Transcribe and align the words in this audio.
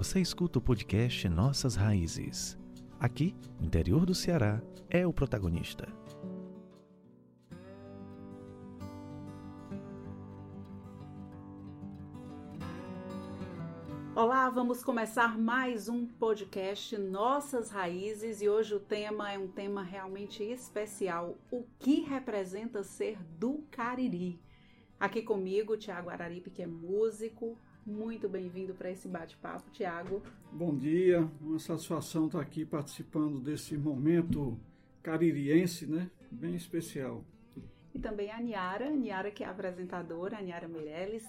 Você 0.00 0.18
escuta 0.18 0.58
o 0.58 0.62
podcast 0.62 1.28
Nossas 1.28 1.76
Raízes. 1.76 2.58
Aqui, 2.98 3.36
o 3.60 3.64
interior 3.66 4.06
do 4.06 4.14
Ceará 4.14 4.62
é 4.88 5.06
o 5.06 5.12
protagonista. 5.12 5.86
Olá, 14.16 14.48
vamos 14.48 14.82
começar 14.82 15.38
mais 15.38 15.86
um 15.86 16.06
podcast 16.06 16.96
Nossas 16.96 17.68
Raízes 17.68 18.40
e 18.40 18.48
hoje 18.48 18.74
o 18.74 18.80
tema 18.80 19.30
é 19.30 19.38
um 19.38 19.48
tema 19.48 19.82
realmente 19.82 20.42
especial: 20.42 21.36
o 21.50 21.62
que 21.78 22.00
representa 22.00 22.82
ser 22.82 23.22
do 23.38 23.66
Cariri. 23.70 24.40
Aqui 24.98 25.20
comigo, 25.20 25.76
Tiago 25.76 26.08
Araripe, 26.08 26.48
que 26.48 26.62
é 26.62 26.66
músico. 26.66 27.58
Muito 27.86 28.28
bem-vindo 28.28 28.74
para 28.74 28.90
esse 28.90 29.08
bate-papo, 29.08 29.70
Tiago. 29.70 30.22
Bom 30.52 30.76
dia, 30.76 31.26
uma 31.40 31.58
satisfação 31.58 32.26
estar 32.26 32.40
aqui 32.40 32.64
participando 32.64 33.40
desse 33.40 33.76
momento 33.76 34.58
caririense, 35.02 35.86
né? 35.86 36.10
Bem 36.30 36.54
especial. 36.54 37.24
E 37.94 37.98
também 37.98 38.30
a 38.30 38.40
Niara, 38.40 38.90
Niara 38.90 39.30
que 39.30 39.42
é 39.42 39.46
apresentadora, 39.46 40.38
a 40.38 40.42
Niara 40.42 40.68
Meirelles. 40.68 41.24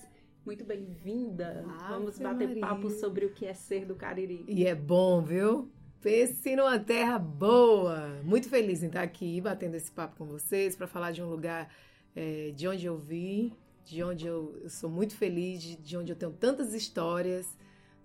Muito 0.46 0.66
bem-vinda. 0.66 1.64
Vamos 1.88 2.20
bater 2.20 2.48
Maria. 2.48 2.62
papo 2.62 2.90
sobre 2.90 3.26
o 3.26 3.34
que 3.34 3.46
é 3.46 3.54
ser 3.54 3.86
do 3.86 3.96
Cariri. 3.96 4.44
E 4.48 4.66
é 4.66 4.76
bom, 4.76 5.22
viu? 5.22 5.72
Pense 6.02 6.56
numa 6.56 6.80
terra 6.80 7.18
boa. 7.18 8.20
Muito 8.24 8.50
feliz 8.50 8.84
em 8.84 8.88
estar 8.88 9.04
aqui 9.04 9.40
batendo 9.40 9.76
esse 9.76 9.92
papo 9.92 10.18
com 10.18 10.26
vocês 10.26 10.76
para 10.76 10.88
falar 10.88 11.12
de 11.12 11.22
um 11.22 11.30
lugar 11.30 11.72
é, 12.16 12.52
de 12.56 12.68
onde 12.68 12.86
eu 12.86 12.98
vim, 12.98 13.54
de 13.84 14.04
onde 14.04 14.28
eu, 14.28 14.58
eu 14.62 14.70
sou 14.70 14.90
muito 14.90 15.16
feliz, 15.16 15.62
de, 15.62 15.76
de 15.78 15.98
onde 15.98 16.12
eu 16.12 16.16
tenho 16.16 16.32
tantas 16.32 16.74
histórias. 16.74 17.58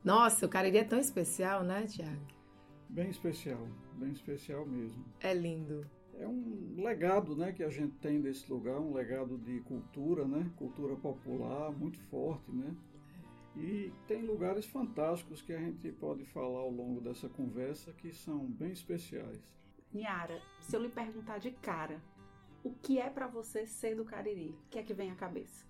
Nossa, 0.04 0.46
o 0.46 0.48
Cariri 0.48 0.78
é 0.78 0.84
tão 0.84 0.98
especial, 0.98 1.62
né, 1.62 1.86
Tiago? 1.86 2.26
Bem 2.88 3.10
especial, 3.10 3.66
bem 3.94 4.12
especial 4.12 4.64
mesmo. 4.64 5.04
É 5.20 5.34
lindo. 5.34 5.84
É 6.18 6.26
um 6.26 6.76
legado, 6.82 7.36
né, 7.36 7.52
que 7.52 7.62
a 7.62 7.68
gente 7.68 7.94
tem 7.98 8.20
desse 8.20 8.50
lugar, 8.50 8.78
um 8.78 8.94
legado 8.94 9.36
de 9.36 9.60
cultura, 9.60 10.24
né? 10.26 10.50
Cultura 10.56 10.96
popular 10.96 11.70
muito 11.72 11.98
forte, 12.04 12.50
né? 12.50 12.74
E 13.56 13.92
tem 14.06 14.22
lugares 14.22 14.66
fantásticos 14.66 15.40
que 15.42 15.52
a 15.52 15.58
gente 15.58 15.90
pode 15.92 16.24
falar 16.26 16.60
ao 16.60 16.70
longo 16.70 17.00
dessa 17.00 17.28
conversa 17.28 17.92
que 17.92 18.12
são 18.12 18.46
bem 18.46 18.70
especiais. 18.70 19.40
Niara, 19.92 20.40
se 20.60 20.76
eu 20.76 20.82
lhe 20.82 20.88
perguntar 20.88 21.38
de 21.38 21.50
cara, 21.50 22.00
o 22.62 22.70
que 22.70 22.98
é 22.98 23.08
para 23.08 23.26
você 23.26 23.66
ser 23.66 23.94
do 23.94 24.04
Cariri? 24.04 24.56
O 24.66 24.70
que 24.70 24.78
é 24.78 24.82
que 24.82 24.94
vem 24.94 25.10
à 25.10 25.14
cabeça? 25.14 25.64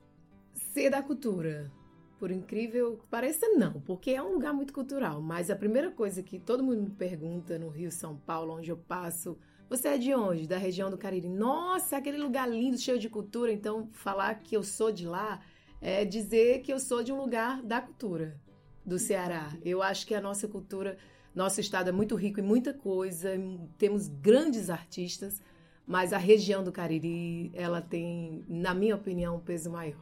Ser 0.54 0.90
da 0.90 1.02
cultura. 1.02 1.70
Por 2.18 2.30
incrível 2.30 2.96
que 2.96 3.06
pareça, 3.08 3.46
não, 3.50 3.80
porque 3.82 4.12
é 4.12 4.22
um 4.22 4.32
lugar 4.32 4.54
muito 4.54 4.72
cultural. 4.72 5.20
Mas 5.20 5.50
a 5.50 5.56
primeira 5.56 5.90
coisa 5.90 6.22
que 6.22 6.38
todo 6.38 6.64
mundo 6.64 6.82
me 6.82 6.90
pergunta 6.90 7.58
no 7.58 7.68
Rio, 7.68 7.90
São 7.90 8.16
Paulo, 8.16 8.54
onde 8.54 8.70
eu 8.70 8.76
passo, 8.76 9.36
você 9.68 9.88
é 9.88 9.98
de 9.98 10.14
onde? 10.14 10.46
Da 10.46 10.56
região 10.56 10.90
do 10.90 10.96
Cariri. 10.96 11.28
Nossa, 11.28 11.96
aquele 11.96 12.16
lugar 12.16 12.48
lindo, 12.48 12.78
cheio 12.78 12.98
de 12.98 13.10
cultura. 13.10 13.52
Então, 13.52 13.88
falar 13.92 14.36
que 14.36 14.56
eu 14.56 14.62
sou 14.62 14.90
de 14.90 15.06
lá 15.06 15.42
é 15.80 16.04
dizer 16.04 16.62
que 16.62 16.72
eu 16.72 16.78
sou 16.78 17.02
de 17.02 17.12
um 17.12 17.20
lugar 17.20 17.62
da 17.62 17.80
cultura, 17.80 18.40
do 18.84 18.98
Ceará. 18.98 19.52
Eu 19.64 19.82
acho 19.82 20.06
que 20.06 20.14
a 20.14 20.20
nossa 20.20 20.48
cultura, 20.48 20.96
nosso 21.34 21.60
estado 21.60 21.88
é 21.88 21.92
muito 21.92 22.14
rico 22.14 22.40
em 22.40 22.44
muita 22.44 22.72
coisa, 22.72 23.30
temos 23.76 24.08
grandes 24.08 24.70
artistas, 24.70 25.42
mas 25.86 26.12
a 26.12 26.18
região 26.18 26.64
do 26.64 26.72
Cariri, 26.72 27.50
ela 27.54 27.80
tem, 27.80 28.44
na 28.48 28.74
minha 28.74 28.96
opinião, 28.96 29.36
um 29.36 29.40
peso 29.40 29.70
maior. 29.70 30.00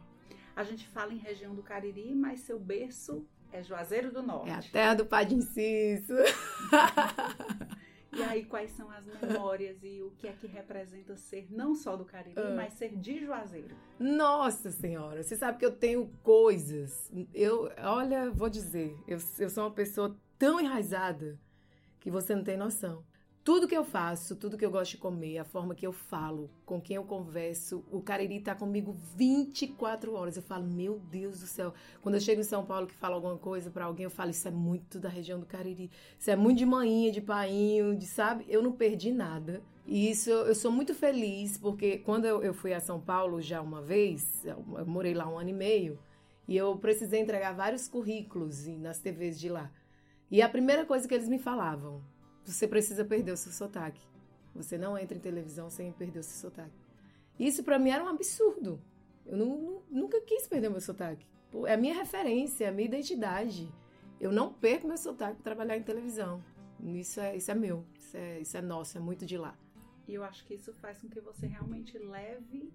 A 0.56 0.64
gente 0.64 0.86
fala 0.88 1.12
em 1.12 1.18
região 1.18 1.54
do 1.54 1.62
Cariri, 1.62 2.14
mas 2.14 2.40
seu 2.40 2.58
berço 2.58 3.26
é 3.52 3.62
Juazeiro 3.62 4.10
do 4.12 4.22
Norte. 4.22 4.48
É 4.50 4.54
a 4.54 4.62
terra 4.62 4.94
do 4.94 5.04
Padre 5.06 5.34
Inciso. 5.34 6.14
E 8.16 8.22
aí, 8.22 8.44
quais 8.44 8.70
são 8.70 8.88
as 8.92 9.04
memórias 9.06 9.82
e 9.82 10.00
o 10.00 10.12
que 10.12 10.28
é 10.28 10.32
que 10.32 10.46
representa 10.46 11.16
ser 11.16 11.48
não 11.50 11.74
só 11.74 11.96
do 11.96 12.04
Cariri, 12.04 12.38
Ah. 12.38 12.54
mas 12.54 12.74
ser 12.74 12.94
de 12.96 13.18
Juazeiro? 13.18 13.74
Nossa 13.98 14.70
Senhora, 14.70 15.20
você 15.24 15.34
sabe 15.34 15.58
que 15.58 15.66
eu 15.66 15.72
tenho 15.72 16.08
coisas. 16.22 17.10
Eu, 17.34 17.72
olha, 17.78 18.30
vou 18.30 18.48
dizer, 18.48 18.96
eu, 19.08 19.18
eu 19.40 19.50
sou 19.50 19.64
uma 19.64 19.72
pessoa 19.72 20.16
tão 20.38 20.60
enraizada 20.60 21.36
que 21.98 22.08
você 22.08 22.36
não 22.36 22.44
tem 22.44 22.56
noção. 22.56 23.04
Tudo 23.44 23.68
que 23.68 23.76
eu 23.76 23.84
faço, 23.84 24.34
tudo 24.36 24.56
que 24.56 24.64
eu 24.64 24.70
gosto 24.70 24.92
de 24.92 24.96
comer, 24.96 25.36
a 25.36 25.44
forma 25.44 25.74
que 25.74 25.86
eu 25.86 25.92
falo, 25.92 26.48
com 26.64 26.80
quem 26.80 26.96
eu 26.96 27.04
converso, 27.04 27.84
o 27.92 28.00
Cariri 28.00 28.40
tá 28.40 28.54
comigo 28.54 28.96
24 29.14 30.14
horas. 30.14 30.38
Eu 30.38 30.42
falo, 30.42 30.64
meu 30.64 30.98
Deus 30.98 31.40
do 31.40 31.46
céu. 31.46 31.74
Quando 32.00 32.14
eu 32.14 32.22
chego 32.22 32.40
em 32.40 32.44
São 32.44 32.64
Paulo 32.64 32.86
que 32.86 32.94
falo 32.94 33.16
alguma 33.16 33.36
coisa 33.36 33.70
pra 33.70 33.84
alguém, 33.84 34.04
eu 34.04 34.10
falo, 34.10 34.30
isso 34.30 34.48
é 34.48 34.50
muito 34.50 34.98
da 34.98 35.10
região 35.10 35.38
do 35.38 35.44
Cariri. 35.44 35.90
Isso 36.18 36.30
é 36.30 36.36
muito 36.36 36.56
de 36.56 36.64
manhinha, 36.64 37.12
de 37.12 37.20
painho, 37.20 37.94
de 37.94 38.06
sabe? 38.06 38.46
Eu 38.48 38.62
não 38.62 38.72
perdi 38.72 39.12
nada. 39.12 39.62
E 39.86 40.10
isso 40.10 40.30
eu 40.30 40.54
sou 40.54 40.72
muito 40.72 40.94
feliz, 40.94 41.58
porque 41.58 41.98
quando 41.98 42.24
eu, 42.24 42.42
eu 42.42 42.54
fui 42.54 42.72
a 42.72 42.80
São 42.80 42.98
Paulo 42.98 43.42
já 43.42 43.60
uma 43.60 43.82
vez, 43.82 44.42
eu, 44.46 44.86
morei 44.86 45.12
lá 45.12 45.28
um 45.28 45.38
ano 45.38 45.50
e 45.50 45.52
meio, 45.52 45.98
e 46.48 46.56
eu 46.56 46.74
precisei 46.78 47.20
entregar 47.20 47.52
vários 47.52 47.88
currículos 47.88 48.66
nas 48.78 49.00
TVs 49.00 49.38
de 49.38 49.50
lá. 49.50 49.70
E 50.30 50.40
a 50.40 50.48
primeira 50.48 50.86
coisa 50.86 51.06
que 51.06 51.12
eles 51.12 51.28
me 51.28 51.38
falavam, 51.38 52.02
você 52.44 52.66
precisa 52.68 53.04
perder 53.04 53.32
o 53.32 53.36
seu 53.36 53.52
sotaque. 53.52 54.00
Você 54.54 54.78
não 54.78 54.96
entra 54.96 55.16
em 55.16 55.20
televisão 55.20 55.68
sem 55.70 55.90
perder 55.92 56.20
o 56.20 56.22
seu 56.22 56.50
sotaque. 56.50 56.72
Isso 57.38 57.64
pra 57.64 57.78
mim 57.78 57.90
era 57.90 58.04
um 58.04 58.08
absurdo. 58.08 58.80
Eu 59.26 59.36
nu- 59.36 59.82
nunca 59.90 60.20
quis 60.20 60.46
perder 60.46 60.68
meu 60.70 60.80
sotaque. 60.80 61.26
É 61.66 61.74
a 61.74 61.76
minha 61.76 61.94
referência, 61.94 62.64
é 62.64 62.68
a 62.68 62.72
minha 62.72 62.86
identidade. 62.86 63.68
Eu 64.20 64.30
não 64.32 64.52
perco 64.52 64.86
meu 64.86 64.96
sotaque 64.96 65.34
para 65.42 65.42
trabalhar 65.54 65.76
em 65.76 65.82
televisão. 65.82 66.42
Isso 66.82 67.18
é, 67.20 67.36
isso 67.36 67.50
é 67.50 67.54
meu, 67.54 67.84
isso 67.98 68.16
é, 68.16 68.40
isso 68.40 68.56
é 68.56 68.60
nosso, 68.60 68.98
é 68.98 69.00
muito 69.00 69.24
de 69.24 69.36
lá. 69.38 69.56
E 70.06 70.14
eu 70.14 70.22
acho 70.22 70.44
que 70.44 70.54
isso 70.54 70.72
faz 70.74 71.00
com 71.00 71.08
que 71.08 71.20
você 71.20 71.46
realmente 71.46 71.96
leve 71.98 72.70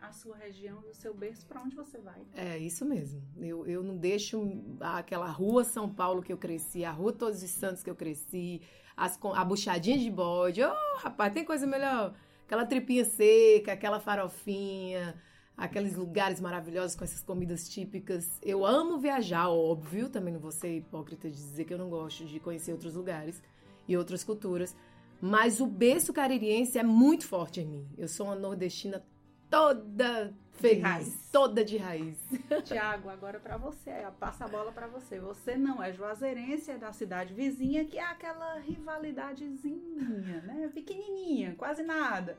a 0.00 0.12
sua 0.12 0.36
região 0.36 0.82
e 0.86 0.90
o 0.90 0.94
seu 0.94 1.12
berço 1.12 1.46
para 1.46 1.60
onde 1.60 1.76
você 1.76 1.98
vai. 1.98 2.20
É 2.34 2.58
isso 2.58 2.84
mesmo. 2.84 3.22
Eu, 3.38 3.66
eu 3.66 3.82
não 3.82 3.96
deixo 3.96 4.42
aquela 4.80 5.28
rua 5.30 5.64
São 5.64 5.88
Paulo 5.88 6.22
que 6.22 6.32
eu 6.32 6.38
cresci, 6.38 6.84
a 6.84 6.90
rua 6.90 7.12
Todos 7.12 7.42
os 7.42 7.50
Santos 7.50 7.82
que 7.82 7.90
eu 7.90 7.94
cresci, 7.94 8.62
as, 8.96 9.18
a 9.34 9.44
buchadinha 9.44 9.98
de 9.98 10.10
bode. 10.10 10.62
Oh, 10.62 10.98
rapaz, 10.98 11.32
tem 11.32 11.44
coisa 11.44 11.66
melhor. 11.66 12.14
Aquela 12.46 12.66
tripinha 12.66 13.04
seca, 13.04 13.72
aquela 13.72 14.00
farofinha, 14.00 15.14
aqueles 15.56 15.94
lugares 15.94 16.40
maravilhosos 16.40 16.96
com 16.96 17.04
essas 17.04 17.22
comidas 17.22 17.68
típicas. 17.68 18.26
Eu 18.42 18.64
amo 18.64 18.98
viajar, 18.98 19.48
óbvio. 19.50 20.08
Também 20.08 20.32
não 20.32 20.40
vou 20.40 20.50
ser 20.50 20.78
hipócrita 20.78 21.28
de 21.28 21.36
dizer 21.36 21.64
que 21.64 21.74
eu 21.74 21.78
não 21.78 21.88
gosto 21.88 22.24
de 22.24 22.40
conhecer 22.40 22.72
outros 22.72 22.94
lugares 22.94 23.42
e 23.86 23.96
outras 23.96 24.24
culturas. 24.24 24.74
Mas 25.20 25.60
o 25.60 25.66
berço 25.66 26.12
caririense 26.12 26.78
é 26.78 26.82
muito 26.82 27.26
forte 27.26 27.60
em 27.60 27.66
mim. 27.66 27.88
Eu 27.98 28.08
sou 28.08 28.26
uma 28.26 28.34
nordestina 28.34 29.04
toda 29.50 30.32
feliz, 30.52 30.82
raiz. 30.82 31.28
toda 31.32 31.64
de 31.64 31.76
raiz. 31.76 32.18
Tiago, 32.64 33.08
agora 33.08 33.40
para 33.40 33.56
você, 33.56 33.90
passa 34.18 34.44
a 34.44 34.48
bola 34.48 34.70
para 34.70 34.86
você. 34.86 35.18
Você 35.18 35.56
não 35.56 35.82
é 35.82 35.92
juazeirense, 35.92 36.70
é 36.70 36.78
da 36.78 36.92
cidade 36.92 37.34
vizinha, 37.34 37.84
que 37.84 37.98
é 37.98 38.04
aquela 38.04 38.58
rivalidadezinha, 38.58 40.42
né? 40.42 40.70
Pequenininha, 40.72 41.54
quase 41.56 41.82
nada. 41.82 42.38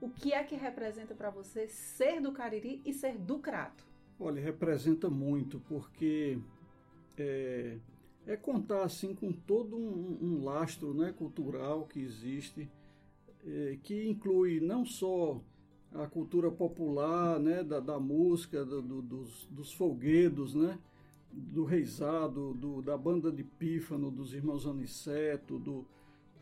O 0.00 0.08
que 0.08 0.32
é 0.32 0.42
que 0.42 0.56
representa 0.56 1.14
para 1.14 1.30
você 1.30 1.68
ser 1.68 2.20
do 2.20 2.32
Cariri 2.32 2.82
e 2.84 2.92
ser 2.92 3.16
do 3.16 3.38
Crato? 3.38 3.84
Olha, 4.18 4.40
representa 4.40 5.08
muito, 5.08 5.60
porque 5.68 6.38
é, 7.16 7.78
é 8.26 8.36
contar 8.36 8.82
assim 8.82 9.14
com 9.14 9.32
todo 9.32 9.76
um, 9.76 10.18
um 10.20 10.44
lastro 10.44 10.94
né, 10.94 11.12
cultural 11.16 11.84
que 11.86 12.00
existe, 12.00 12.68
é, 13.44 13.78
que 13.82 14.08
inclui 14.08 14.60
não 14.60 14.84
só 14.84 15.40
a 15.94 16.06
cultura 16.06 16.50
popular, 16.50 17.38
né, 17.40 17.62
da, 17.64 17.80
da 17.80 17.98
música, 17.98 18.64
do- 18.64 18.82
do- 18.82 19.02
dos, 19.02 19.46
dos 19.50 19.72
folguedos, 19.72 20.54
né, 20.54 20.78
do 21.32 21.64
reizado, 21.64 22.54
do, 22.54 22.82
da 22.82 22.96
banda 22.96 23.30
de 23.32 23.42
pífano, 23.44 24.10
dos 24.10 24.32
irmãos 24.34 24.66
Aniceto, 24.66 25.58
do, 25.58 25.84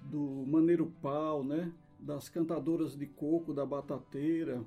do 0.02 0.44
Maneiro 0.46 0.92
Pau, 1.02 1.44
né, 1.44 1.72
das 1.98 2.28
cantadoras 2.28 2.96
de 2.96 3.06
coco, 3.06 3.52
da 3.54 3.64
batateira, 3.64 4.62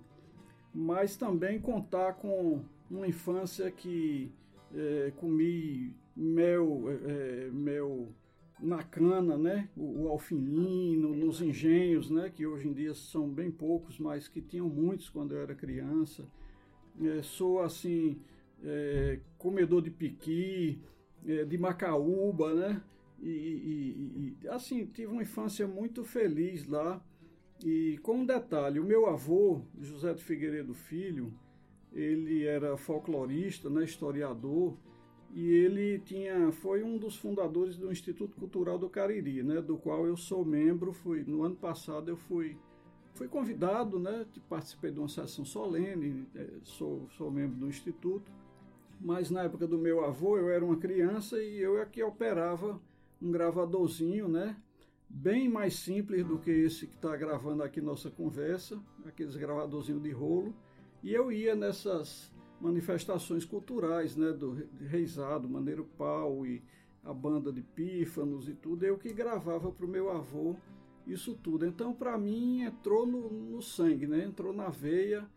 mas 0.74 1.16
também 1.16 1.60
contar 1.60 2.14
com 2.14 2.62
uma 2.90 3.08
infância 3.08 3.70
que 3.72 4.32
eh, 4.74 5.12
comi 5.18 5.94
mel, 6.16 6.84
eh, 6.88 7.50
mel 7.52 8.10
na 8.62 8.84
cana, 8.84 9.38
né? 9.38 9.70
O, 9.76 10.04
o 10.04 10.08
alfinino, 10.10 11.16
nos 11.16 11.42
engenhos, 11.42 12.10
né? 12.10 12.30
Que 12.30 12.46
hoje 12.46 12.68
em 12.68 12.74
dia 12.74 12.94
são 12.94 13.30
bem 13.30 13.50
poucos, 13.52 14.00
mas 14.00 14.28
que 14.28 14.42
tinham 14.42 14.68
muitos 14.70 15.10
quando 15.10 15.34
eu 15.34 15.42
era 15.42 15.56
criança. 15.56 16.28
Eh, 17.02 17.22
sou 17.24 17.62
assim 17.62 18.20
eh, 18.64 19.20
comedor 19.38 19.82
de 19.82 19.90
piqui, 19.92 20.82
eh, 21.26 21.46
de 21.46 21.58
macaúba, 21.58 22.54
né? 22.54 22.82
E- 23.22 23.28
e- 23.30 24.38
e, 24.44 24.48
assim 24.50 24.86
tive 24.86 25.12
uma 25.12 25.22
infância 25.22 25.68
muito 25.68 26.04
feliz 26.04 26.68
lá. 26.68 27.02
E 27.64 27.98
com 28.04 28.20
um 28.20 28.26
detalhe, 28.26 28.80
o 28.80 28.86
meu 28.86 29.06
avô, 29.08 29.62
José 29.82 30.14
de 30.14 30.24
Figueiredo 30.24 30.74
Filho, 30.74 31.34
ele 31.92 32.46
era 32.46 32.78
folclorista, 32.78 33.70
né, 33.70 33.84
historiador, 33.84 34.78
e 35.32 35.52
ele 35.54 36.00
tinha 36.00 36.52
foi 36.52 36.84
um 36.84 36.98
dos 36.98 37.16
fundadores 37.16 37.78
do 37.78 37.92
Instituto 37.92 38.36
Cultural 38.36 38.80
do 38.80 38.90
Cariri, 38.90 39.44
né, 39.44 39.62
do 39.62 39.78
qual 39.78 40.06
eu 40.06 40.18
sou 40.18 40.44
membro. 40.44 40.92
Fui 40.92 41.24
no 41.24 41.44
ano 41.44 41.56
passado 41.56 42.10
eu 42.10 42.18
fui 42.18 42.58
fui 43.14 43.28
convidado, 43.28 44.00
né, 44.00 44.26
participei 44.48 44.92
de 44.92 45.00
uma 45.00 45.10
sessão 45.10 45.44
solene, 45.46 46.26
é, 46.36 46.48
sou 46.64 47.08
sou 47.18 47.30
membro 47.30 47.58
do 47.58 47.68
instituto. 47.68 48.32
Mas 49.00 49.30
na 49.30 49.44
época 49.44 49.66
do 49.66 49.78
meu 49.78 50.04
avô 50.04 50.38
eu 50.38 50.50
era 50.50 50.66
uma 50.66 50.76
criança 50.76 51.42
e 51.42 51.60
eu 51.60 51.80
é 51.80 51.86
que 51.86 52.04
operava 52.04 52.82
um 53.22 53.32
gravadorzinho, 53.32 54.28
né, 54.28 54.58
bem 55.08 55.48
mais 55.48 55.76
simples 55.76 56.26
do 56.26 56.38
que 56.38 56.52
esse 56.52 56.88
que 56.88 56.96
está 56.96 57.16
gravando 57.16 57.64
aqui 57.64 57.80
nossa 57.82 58.10
conversa, 58.10 58.80
aqueles 59.06 59.36
gravadorzinhos 59.36 60.02
de 60.02 60.12
rolo. 60.12 60.54
E 61.02 61.14
eu 61.14 61.32
ia 61.32 61.56
nessas 61.56 62.32
manifestações 62.62 63.46
culturais, 63.46 64.16
né, 64.16 64.32
do 64.32 64.68
Reisado, 64.80 65.50
Maneiro 65.50 65.86
Pau 65.98 66.46
e 66.46 66.62
a 67.04 67.14
banda 67.14 67.52
de 67.52 67.62
pífanos 67.62 68.50
e 68.50 68.54
tudo, 68.54 68.86
eu 68.86 68.98
que 68.98 69.14
gravava 69.14 69.72
para 69.72 69.86
o 69.86 69.90
meu 69.90 70.12
avô 70.12 70.56
isso 71.08 71.34
tudo. 71.34 71.66
Então, 71.66 71.94
para 71.94 72.18
mim, 72.18 72.62
entrou 72.62 73.06
no, 73.06 73.30
no, 73.30 73.62
sangue, 73.62 74.06
né? 74.06 74.24
entrou 74.24 74.54
na 74.54 74.70
veia, 74.70 75.28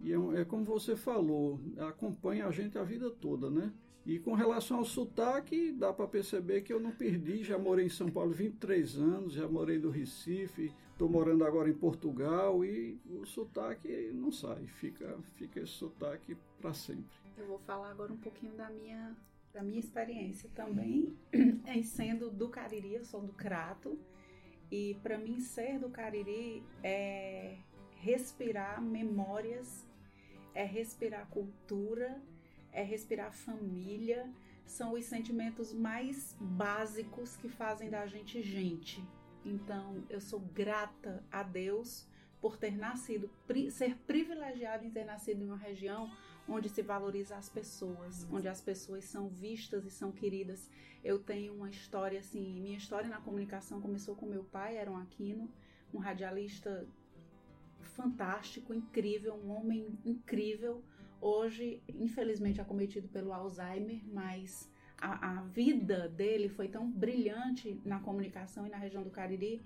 e 0.00 0.12
é, 0.12 0.40
é, 0.40 0.44
como 0.44 0.64
você 0.64 0.96
falou, 0.96 1.60
acompanha 1.78 2.46
a 2.46 2.50
gente 2.50 2.76
a 2.76 2.82
vida 2.82 3.10
toda, 3.10 3.48
né? 3.50 3.72
E 4.04 4.18
com 4.18 4.34
relação 4.34 4.78
ao 4.78 4.84
sotaque, 4.84 5.70
dá 5.70 5.92
para 5.92 6.08
perceber 6.08 6.62
que 6.62 6.72
eu 6.72 6.80
não 6.80 6.90
perdi, 6.90 7.44
já 7.44 7.56
morei 7.56 7.86
em 7.86 7.90
São 7.90 8.10
Paulo 8.10 8.32
23 8.32 8.96
anos, 8.98 9.34
já 9.34 9.48
morei 9.48 9.78
no 9.78 9.90
Recife, 9.90 10.72
estou 11.02 11.10
morando 11.10 11.44
agora 11.44 11.68
em 11.68 11.74
Portugal 11.74 12.64
e 12.64 12.96
o 13.06 13.26
sotaque 13.26 14.12
não 14.14 14.30
sai, 14.30 14.68
fica, 14.68 15.18
fica 15.34 15.58
esse 15.58 15.72
sotaque 15.72 16.36
para 16.60 16.72
sempre. 16.72 17.10
Eu 17.36 17.48
vou 17.48 17.58
falar 17.58 17.90
agora 17.90 18.12
um 18.12 18.16
pouquinho 18.16 18.52
da 18.52 18.70
minha, 18.70 19.16
da 19.52 19.64
minha 19.64 19.80
experiência 19.80 20.48
também, 20.54 21.12
em 21.66 21.82
sendo 21.82 22.30
do 22.30 22.48
Cariri, 22.48 22.94
eu 22.94 23.04
sou 23.04 23.20
do 23.20 23.32
Crato, 23.32 23.98
e 24.70 24.96
para 25.02 25.18
mim 25.18 25.40
ser 25.40 25.80
do 25.80 25.90
Cariri 25.90 26.62
é 26.84 27.56
respirar 27.96 28.80
memórias, 28.80 29.84
é 30.54 30.62
respirar 30.62 31.26
cultura, 31.30 32.22
é 32.70 32.84
respirar 32.84 33.32
família, 33.32 34.32
são 34.64 34.92
os 34.92 35.04
sentimentos 35.06 35.72
mais 35.72 36.36
básicos 36.40 37.36
que 37.36 37.48
fazem 37.48 37.90
da 37.90 38.06
gente 38.06 38.40
gente. 38.40 39.02
Então, 39.44 40.04
eu 40.08 40.20
sou 40.20 40.40
grata 40.40 41.24
a 41.30 41.42
Deus 41.42 42.06
por 42.40 42.56
ter 42.56 42.76
nascido, 42.76 43.30
ser 43.70 43.96
privilegiada 43.98 44.84
em 44.84 44.90
ter 44.90 45.04
nascido 45.04 45.42
em 45.42 45.46
uma 45.46 45.56
região 45.56 46.10
onde 46.48 46.68
se 46.68 46.82
valoriza 46.82 47.36
as 47.36 47.48
pessoas, 47.48 48.26
onde 48.30 48.48
as 48.48 48.60
pessoas 48.60 49.04
são 49.04 49.28
vistas 49.28 49.84
e 49.84 49.90
são 49.90 50.10
queridas. 50.10 50.68
Eu 51.04 51.20
tenho 51.20 51.54
uma 51.54 51.70
história 51.70 52.18
assim, 52.18 52.60
minha 52.60 52.76
história 52.76 53.08
na 53.08 53.20
comunicação 53.20 53.80
começou 53.80 54.16
com 54.16 54.26
meu 54.26 54.44
pai, 54.44 54.76
era 54.76 54.90
um 54.90 54.96
Aquino, 54.96 55.48
um 55.94 55.98
radialista 55.98 56.86
fantástico, 57.80 58.74
incrível, 58.74 59.34
um 59.34 59.50
homem 59.50 59.98
incrível. 60.04 60.82
Hoje, 61.20 61.80
infelizmente, 61.88 62.60
acometido 62.60 63.08
pelo 63.08 63.32
Alzheimer, 63.32 64.02
mas 64.06 64.68
a, 65.02 65.38
a, 65.38 65.42
vida 65.42 66.08
dele 66.08 66.48
foi 66.48 66.68
tão 66.68 66.88
brilhante 66.88 67.80
na 67.84 67.98
comunicação 67.98 68.64
e 68.64 68.70
na 68.70 68.76
região 68.76 69.02
do 69.02 69.10
Cariri 69.10 69.60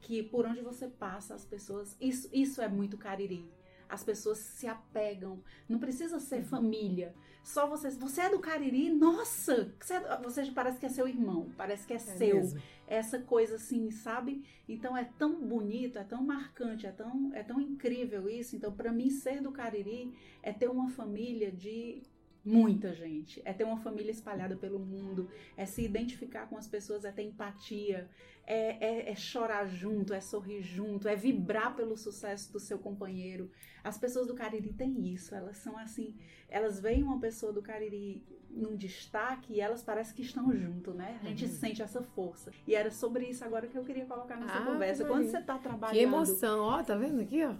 que 0.00 0.22
por 0.22 0.44
onde 0.44 0.60
você 0.60 0.88
passa 0.88 1.34
as 1.34 1.44
pessoas 1.44 1.96
isso, 2.00 2.28
isso 2.32 2.60
é 2.60 2.68
muito 2.68 2.98
Cariri. 2.98 3.48
As 3.88 4.04
pessoas 4.04 4.38
se 4.38 4.68
apegam. 4.68 5.42
Não 5.68 5.80
precisa 5.80 6.20
ser 6.20 6.44
família. 6.44 7.14
Só 7.42 7.66
você 7.66 7.90
você 7.90 8.22
é 8.22 8.30
do 8.30 8.40
Cariri 8.40 8.90
nossa 8.90 9.72
você, 9.80 9.94
é, 9.94 10.20
você 10.22 10.50
parece 10.50 10.78
que 10.78 10.86
é 10.86 10.88
seu 10.88 11.08
irmão 11.08 11.50
parece 11.56 11.86
que 11.86 11.92
é, 11.92 11.96
é 11.96 11.98
seu. 11.98 12.36
mesmo. 12.36 12.60
essa 12.86 13.18
coisa 13.20 13.54
assim 13.56 13.90
sabe? 13.90 14.44
Então 14.68 14.96
é 14.96 15.04
tão 15.04 15.40
bonito 15.40 15.98
é 15.98 16.04
tão 16.04 16.22
marcante 16.22 16.86
é 16.86 16.92
tão 16.92 17.32
é 17.32 17.42
tão 17.44 17.60
incrível 17.60 18.28
isso. 18.28 18.56
Então 18.56 18.72
para 18.72 18.92
mim 18.92 19.08
ser 19.08 19.40
do 19.40 19.52
Cariri 19.52 20.12
é 20.42 20.52
ter 20.52 20.68
uma 20.68 20.90
família 20.90 21.50
de 21.52 22.02
muita 22.44 22.94
gente. 22.94 23.40
É 23.44 23.52
ter 23.52 23.64
uma 23.64 23.76
família 23.76 24.10
espalhada 24.10 24.56
pelo 24.56 24.78
mundo, 24.78 25.28
é 25.56 25.66
se 25.66 25.82
identificar 25.82 26.48
com 26.48 26.56
as 26.56 26.66
pessoas, 26.66 27.04
é 27.04 27.12
ter 27.12 27.22
empatia, 27.22 28.08
é, 28.46 28.84
é, 28.84 29.10
é, 29.10 29.14
chorar 29.14 29.66
junto, 29.66 30.12
é 30.12 30.20
sorrir 30.20 30.62
junto, 30.62 31.06
é 31.06 31.14
vibrar 31.14 31.76
pelo 31.76 31.96
sucesso 31.96 32.52
do 32.52 32.58
seu 32.58 32.78
companheiro. 32.78 33.50
As 33.84 33.98
pessoas 33.98 34.26
do 34.26 34.34
Cariri 34.34 34.72
têm 34.72 35.12
isso, 35.12 35.34
elas 35.34 35.58
são 35.58 35.78
assim, 35.78 36.16
elas 36.48 36.80
veem 36.80 37.02
uma 37.02 37.20
pessoa 37.20 37.52
do 37.52 37.62
Cariri 37.62 38.24
num 38.50 38.76
destaque 38.76 39.54
e 39.54 39.60
elas 39.60 39.82
parecem 39.82 40.14
que 40.16 40.22
estão 40.22 40.52
junto, 40.52 40.92
né? 40.92 41.20
A 41.22 41.26
gente 41.26 41.44
uhum. 41.44 41.50
sente 41.50 41.82
essa 41.82 42.02
força. 42.02 42.50
E 42.66 42.74
era 42.74 42.90
sobre 42.90 43.26
isso 43.26 43.44
agora 43.44 43.68
que 43.68 43.78
eu 43.78 43.84
queria 43.84 44.04
colocar 44.04 44.36
nessa 44.36 44.58
ah, 44.58 44.66
conversa. 44.66 45.04
Quando 45.04 45.26
você 45.26 45.38
está 45.38 45.56
trabalhando. 45.56 45.96
Que 45.96 46.02
emoção, 46.02 46.60
ó, 46.64 46.82
tá 46.82 46.96
vendo 46.96 47.20
aqui, 47.20 47.44
ó? 47.44 47.54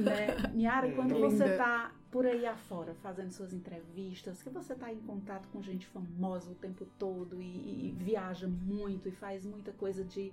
Né? 0.00 0.50
Niara, 0.54 0.90
quando 0.92 1.18
você 1.18 1.44
está 1.44 1.92
por 2.10 2.26
aí 2.26 2.46
afora, 2.46 2.94
fazendo 3.02 3.30
suas 3.32 3.52
entrevistas, 3.52 4.42
que 4.42 4.48
você 4.48 4.72
está 4.72 4.92
em 4.92 5.00
contato 5.00 5.48
com 5.48 5.62
gente 5.62 5.86
famosa 5.86 6.50
o 6.50 6.54
tempo 6.54 6.86
todo 6.98 7.40
e, 7.40 7.88
e 7.88 7.94
viaja 7.98 8.48
muito 8.48 9.08
e 9.08 9.12
faz 9.12 9.44
muita 9.44 9.72
coisa 9.72 10.04
de 10.04 10.32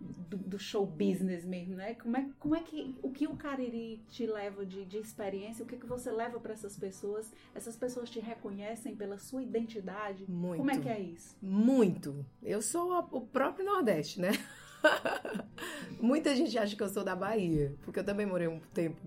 do, 0.00 0.36
do, 0.36 0.58
show 0.58 0.86
business 0.86 1.44
mesmo, 1.44 1.76
né? 1.76 1.94
Como 1.94 2.16
é, 2.16 2.28
como 2.38 2.54
é 2.54 2.60
que 2.60 2.94
o 3.02 3.10
que 3.10 3.26
o 3.26 3.36
Cariri 3.36 4.02
te 4.08 4.26
leva 4.26 4.64
de, 4.64 4.84
de 4.84 4.98
experiência? 4.98 5.64
O 5.64 5.66
que, 5.66 5.76
que 5.76 5.86
você 5.86 6.10
leva 6.10 6.38
para 6.38 6.52
essas 6.52 6.78
pessoas? 6.78 7.32
Essas 7.54 7.76
pessoas 7.76 8.10
te 8.10 8.20
reconhecem 8.20 8.94
pela 8.94 9.18
sua 9.18 9.42
identidade? 9.42 10.30
Muito. 10.30 10.58
Como 10.58 10.70
é 10.70 10.78
que 10.78 10.88
é 10.88 11.00
isso? 11.00 11.36
Muito. 11.40 12.26
Eu 12.42 12.60
sou 12.60 12.92
a, 12.92 13.00
o 13.10 13.22
próprio 13.22 13.64
Nordeste, 13.64 14.20
né? 14.20 14.32
Muita 16.00 16.34
gente 16.34 16.56
acha 16.58 16.76
que 16.76 16.82
eu 16.82 16.88
sou 16.88 17.02
da 17.02 17.16
Bahia, 17.16 17.74
porque 17.82 18.00
eu 18.00 18.04
também 18.04 18.26
morei 18.26 18.48
um 18.48 18.60
tempo, 18.74 19.00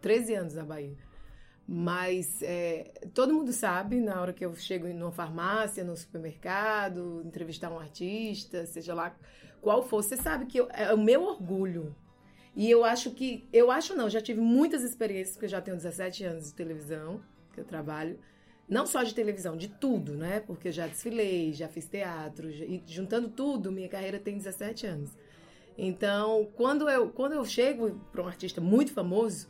13 0.00 0.34
anos 0.34 0.54
na 0.54 0.64
Bahia. 0.64 0.96
Mas 1.66 2.40
é, 2.42 2.92
todo 3.12 3.34
mundo 3.34 3.52
sabe, 3.52 4.00
na 4.00 4.20
hora 4.20 4.32
que 4.32 4.44
eu 4.44 4.54
chego 4.56 4.88
numa 4.88 5.12
farmácia, 5.12 5.84
no 5.84 5.94
supermercado, 5.94 7.22
entrevistar 7.26 7.70
um 7.70 7.78
artista, 7.78 8.64
seja 8.64 8.94
lá 8.94 9.14
qual 9.60 9.82
for, 9.82 10.02
você 10.02 10.16
sabe 10.16 10.46
que 10.46 10.58
eu, 10.58 10.68
é 10.70 10.94
o 10.94 10.98
meu 10.98 11.24
orgulho. 11.24 11.94
E 12.56 12.70
eu 12.70 12.84
acho 12.84 13.10
que. 13.10 13.46
Eu 13.52 13.70
acho 13.70 13.94
não, 13.94 14.08
já 14.08 14.20
tive 14.20 14.40
muitas 14.40 14.82
experiências, 14.82 15.36
porque 15.36 15.46
eu 15.46 15.50
já 15.50 15.60
tenho 15.60 15.76
17 15.76 16.24
anos 16.24 16.46
de 16.46 16.54
televisão, 16.54 17.20
que 17.52 17.60
eu 17.60 17.64
trabalho. 17.64 18.18
Não 18.68 18.86
só 18.86 19.02
de 19.02 19.14
televisão, 19.14 19.56
de 19.56 19.68
tudo, 19.68 20.14
né? 20.14 20.40
Porque 20.40 20.68
eu 20.68 20.72
já 20.72 20.86
desfilei, 20.86 21.52
já 21.52 21.68
fiz 21.68 21.86
teatro, 21.86 22.50
e 22.50 22.82
juntando 22.86 23.28
tudo, 23.28 23.72
minha 23.72 23.88
carreira 23.88 24.18
tem 24.18 24.36
17 24.36 24.86
anos. 24.86 25.10
Então, 25.76 26.48
quando 26.54 26.88
eu, 26.88 27.08
quando 27.08 27.32
eu 27.32 27.44
chego 27.44 27.98
para 28.12 28.22
um 28.22 28.26
artista 28.26 28.60
muito 28.60 28.92
famoso, 28.92 29.48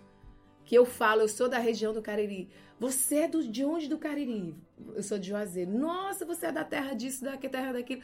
que 0.64 0.74
eu 0.74 0.84
falo, 0.84 1.22
eu 1.22 1.28
sou 1.28 1.48
da 1.48 1.58
região 1.58 1.94
do 1.94 2.02
Cariri. 2.02 2.50
Você 2.78 3.20
é 3.20 3.28
do, 3.28 3.42
de 3.42 3.64
onde 3.64 3.88
do 3.88 3.96
Cariri? 3.96 4.54
Eu 4.94 5.02
sou 5.02 5.18
de 5.18 5.28
Juazeiro. 5.28 5.70
Nossa, 5.70 6.26
você 6.26 6.46
é 6.46 6.52
da 6.52 6.62
terra 6.62 6.92
disso, 6.92 7.24
da 7.24 7.38
terra 7.38 7.72
daquilo. 7.72 8.02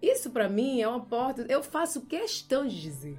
Isso 0.00 0.30
para 0.30 0.48
mim 0.48 0.80
é 0.80 0.88
uma 0.88 1.04
porta. 1.04 1.44
Eu 1.48 1.62
faço 1.62 2.06
questão 2.06 2.66
de 2.66 2.80
dizer. 2.80 3.18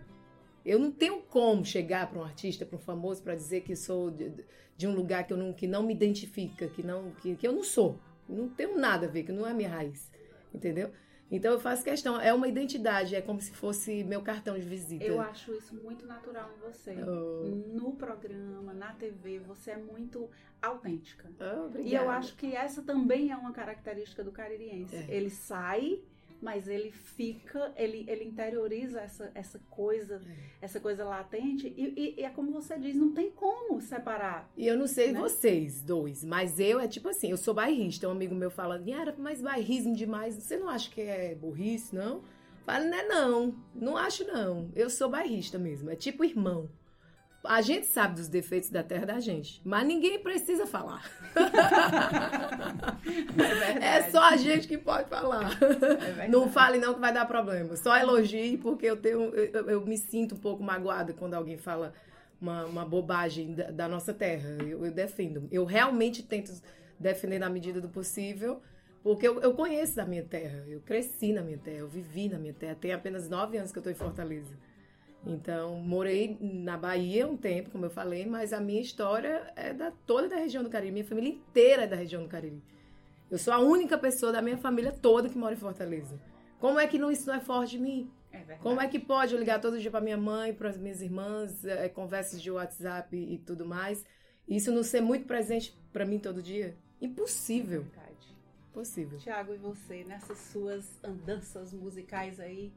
Eu 0.68 0.78
não 0.78 0.92
tenho 0.92 1.22
como 1.22 1.64
chegar 1.64 2.10
para 2.10 2.20
um 2.20 2.24
artista, 2.24 2.66
para 2.66 2.76
um 2.76 2.80
famoso, 2.80 3.24
para 3.24 3.34
dizer 3.34 3.62
que 3.62 3.74
sou 3.74 4.12
de, 4.12 4.44
de, 4.76 4.86
um 4.86 4.94
lugar 4.94 5.26
que, 5.26 5.32
eu 5.32 5.38
não, 5.38 5.54
que 5.54 5.66
não 5.66 5.82
me 5.82 5.94
identifica, 5.94 6.68
que, 6.68 6.84
não, 6.84 7.12
que, 7.12 7.38
que 7.38 7.48
eu 7.48 7.54
não 7.54 7.64
sou. 7.64 7.98
Não 8.28 8.50
tenho 8.50 8.78
nada 8.78 9.08
a 9.08 9.10
ver, 9.10 9.24
que 9.24 9.32
não 9.32 9.48
é 9.48 9.52
a 9.52 9.54
minha 9.54 9.70
raiz. 9.70 10.12
Entendeu? 10.54 10.92
Então 11.32 11.54
eu 11.54 11.60
faço 11.60 11.86
questão, 11.86 12.20
é 12.20 12.34
uma 12.34 12.50
identidade, 12.50 13.16
é 13.16 13.22
como 13.22 13.40
se 13.40 13.52
fosse 13.52 14.04
meu 14.04 14.22
cartão 14.22 14.60
de 14.60 14.66
visita. 14.66 15.06
Eu 15.06 15.22
acho 15.22 15.54
isso 15.54 15.74
muito 15.76 16.06
natural 16.06 16.50
em 16.58 16.60
você. 16.60 16.96
Oh. 17.02 17.46
No 17.74 17.94
programa, 17.94 18.74
na 18.74 18.92
TV, 18.94 19.40
você 19.40 19.72
é 19.72 19.78
muito 19.78 20.30
autêntica. 20.62 21.30
Oh, 21.40 21.80
e 21.80 21.96
eu 21.96 22.10
acho 22.10 22.36
que 22.36 22.54
essa 22.54 22.82
também 22.82 23.32
é 23.32 23.38
uma 23.38 23.54
característica 23.54 24.22
do 24.22 24.34
caririense. 24.34 24.96
É. 24.96 25.06
Ele 25.10 25.30
sai 25.30 26.02
mas 26.41 26.67
ele 26.67 26.91
fica, 26.91 27.74
ele, 27.75 28.06
ele 28.08 28.25
interioriza 28.25 29.01
essa, 29.01 29.32
essa 29.34 29.60
coisa, 29.70 30.22
é. 30.27 30.65
essa 30.65 30.79
coisa 30.79 31.03
latente, 31.03 31.74
e, 31.75 31.94
e, 31.98 32.22
e, 32.22 32.24
é 32.24 32.29
como 32.29 32.51
você 32.51 32.77
diz, 32.77 32.96
não 32.96 33.13
tem 33.13 33.32
como 33.32 33.82
separar. 33.82 34.50
E 34.56 34.67
eu 34.67 34.77
não 34.77 34.88
sei 34.88 35.12
né? 35.12 35.20
vocês 35.20 35.82
dois, 35.82 36.24
mas 36.24 36.60
eu 36.60 36.79
é 36.79 36.88
tipo 36.88 37.10
assim, 37.10 37.32
eu 37.32 37.38
sou 37.38 37.53
bairrista, 37.53 38.08
um 38.08 38.12
amigo 38.12 38.36
meu 38.36 38.51
fala, 38.51 38.77
Niara, 38.77 39.15
mas 39.17 39.41
bairrismo 39.41 39.96
demais, 39.96 40.36
você 40.36 40.58
não 40.58 40.70
acha 40.70 40.89
que 40.89 41.01
é 41.01 41.36
burrice, 41.36 41.96
não? 41.96 42.22
Fala, 42.65 42.86
não 42.86 42.98
é 42.98 43.08
não, 43.08 43.56
não 43.74 43.98
acho 43.98 44.25
não, 44.25 44.70
eu 44.75 44.89
sou 44.89 45.10
bairrista 45.10 45.58
mesmo, 45.58 45.89
é 45.89 45.96
tipo 45.96 46.24
irmão. 46.24 46.70
A 47.48 47.62
gente 47.62 47.86
sabe 47.86 48.16
dos 48.16 48.27
defeitos 48.27 48.70
da 48.70 48.84
terra 48.84 49.06
da 49.06 49.20
gente, 49.20 49.62
mas 49.63 49.86
ninguém 49.86 50.20
precisa 50.20 50.66
falar. 50.66 51.04
É, 53.80 54.00
é, 54.00 54.12
só 54.12 54.22
a 54.22 54.36
gente 54.36 54.68
que 54.68 54.77
pode 54.77 55.08
falar. 55.10 55.58
É 56.20 56.27
não 56.27 56.50
fale 56.50 56.77
não 56.77 56.94
que 56.94 57.00
vai 57.00 57.13
dar 57.13 57.25
problema. 57.25 57.75
Só 57.75 57.96
elogie 57.96 58.58
porque 58.58 58.86
eu 58.86 58.98
tenho, 58.98 59.34
eu, 59.34 59.70
eu 59.70 59.86
me 59.86 59.98
sinto 59.98 60.36
um 60.36 60.38
pouco 60.38 60.63
magoada 60.63 61.13
quando 61.13 61.34
alguém 61.36 61.58
fala 61.58 61.94
uma, 62.42 62.66
uma 62.66 62.86
bobagem 62.86 63.54
da, 63.54 63.72
da, 63.72 63.88
nossa 63.88 64.13
terra. 64.13 64.50
Eu, 64.62 64.86
eu 64.86 64.92
defendo. 64.92 65.48
Eu 65.51 65.63
realmente 65.66 66.24
tento 66.24 66.51
defender 67.00 67.39
na 67.39 67.50
medida 67.50 67.80
do 67.80 67.89
possível, 67.89 68.62
Porque 69.04 69.27
eu, 69.27 69.39
eu 69.42 69.54
conheço 69.54 69.96
da 69.96 70.06
minha 70.06 70.24
terra, 70.24 70.66
eu 70.68 70.82
cresci 70.82 71.32
na 71.32 71.42
minha 71.42 71.58
terra, 71.58 71.77
eu 71.77 71.88
vivi 71.88 72.27
na 72.27 72.38
minha 72.38 72.54
terra. 72.54 72.75
Tem 72.75 72.92
apenas 72.92 73.30
nove 73.30 73.58
anos 73.58 73.72
que 73.72 73.77
eu 73.77 73.82
estou 73.82 73.92
em 73.92 73.96
Fortaleza. 73.96 74.54
Então, 75.27 75.75
morei 75.77 76.38
na 76.39 76.77
Bahia 76.77 77.27
um 77.27 77.36
tempo, 77.36 77.69
como 77.69 77.86
eu 77.86 77.89
falei, 77.89 78.25
mas 78.25 78.53
a 78.53 78.60
minha 78.60 78.81
história 78.81 79.51
é 79.55 79.74
da 79.74 79.91
toda 79.91 80.29
da 80.29 80.38
região 80.38 80.63
do 80.63 80.69
Cariri. 80.69 80.91
Minha 80.91 81.05
família 81.05 81.29
inteira 81.29 81.84
é 81.84 81.88
da 81.88 81.96
região 81.96 82.24
do 82.24 82.29
Cariri. 82.29 82.63
Eu 83.29 83.38
sou 83.38 83.53
a 83.53 83.60
única 83.60 83.98
pessoa 83.98 84.31
da 84.31 84.41
minha 84.41 84.57
família 84.57 84.91
toda 84.91 85.27
que 85.27 85.38
mora 85.38 85.53
em 85.53 85.57
Fortaleza. 85.57 86.17
Como 86.60 86.79
é 86.79 86.88
que 86.88 86.98
não, 86.98 87.12
isso 87.12 87.27
não 87.27 87.36
é 87.36 87.39
forte 87.39 87.72
de 87.72 87.79
mim? 87.79 88.10
É. 88.31 88.55
Como 88.55 88.79
é 88.79 88.88
que 88.88 89.00
pode 89.00 89.34
eu 89.34 89.39
ligar 89.39 89.60
todo 89.60 89.79
dia 89.79 89.91
para 89.91 90.01
minha 90.01 90.17
mãe, 90.17 90.53
para 90.53 90.69
as 90.69 90.77
minhas 90.77 91.01
irmãs, 91.01 91.65
é, 91.65 91.89
conversas 91.89 92.41
de 92.41 92.50
WhatsApp 92.50 93.15
e, 93.15 93.34
e 93.36 93.38
tudo 93.38 93.65
mais? 93.65 94.05
E 94.48 94.55
isso 94.55 94.72
não 94.72 94.81
ser 94.81 95.01
muito 95.01 95.25
presente 95.25 95.77
para 95.91 96.05
mim 96.05 96.19
todo 96.19 96.41
dia? 96.41 96.77
Impossível. 97.01 97.81
Verdade. 97.84 98.38
Impossível. 98.72 99.19
Tiago, 99.19 99.53
e 99.53 99.57
você, 99.57 100.03
nessas 100.05 100.38
suas 100.38 101.00
andanças 101.03 101.74
musicais 101.74 102.39
aí 102.39 102.72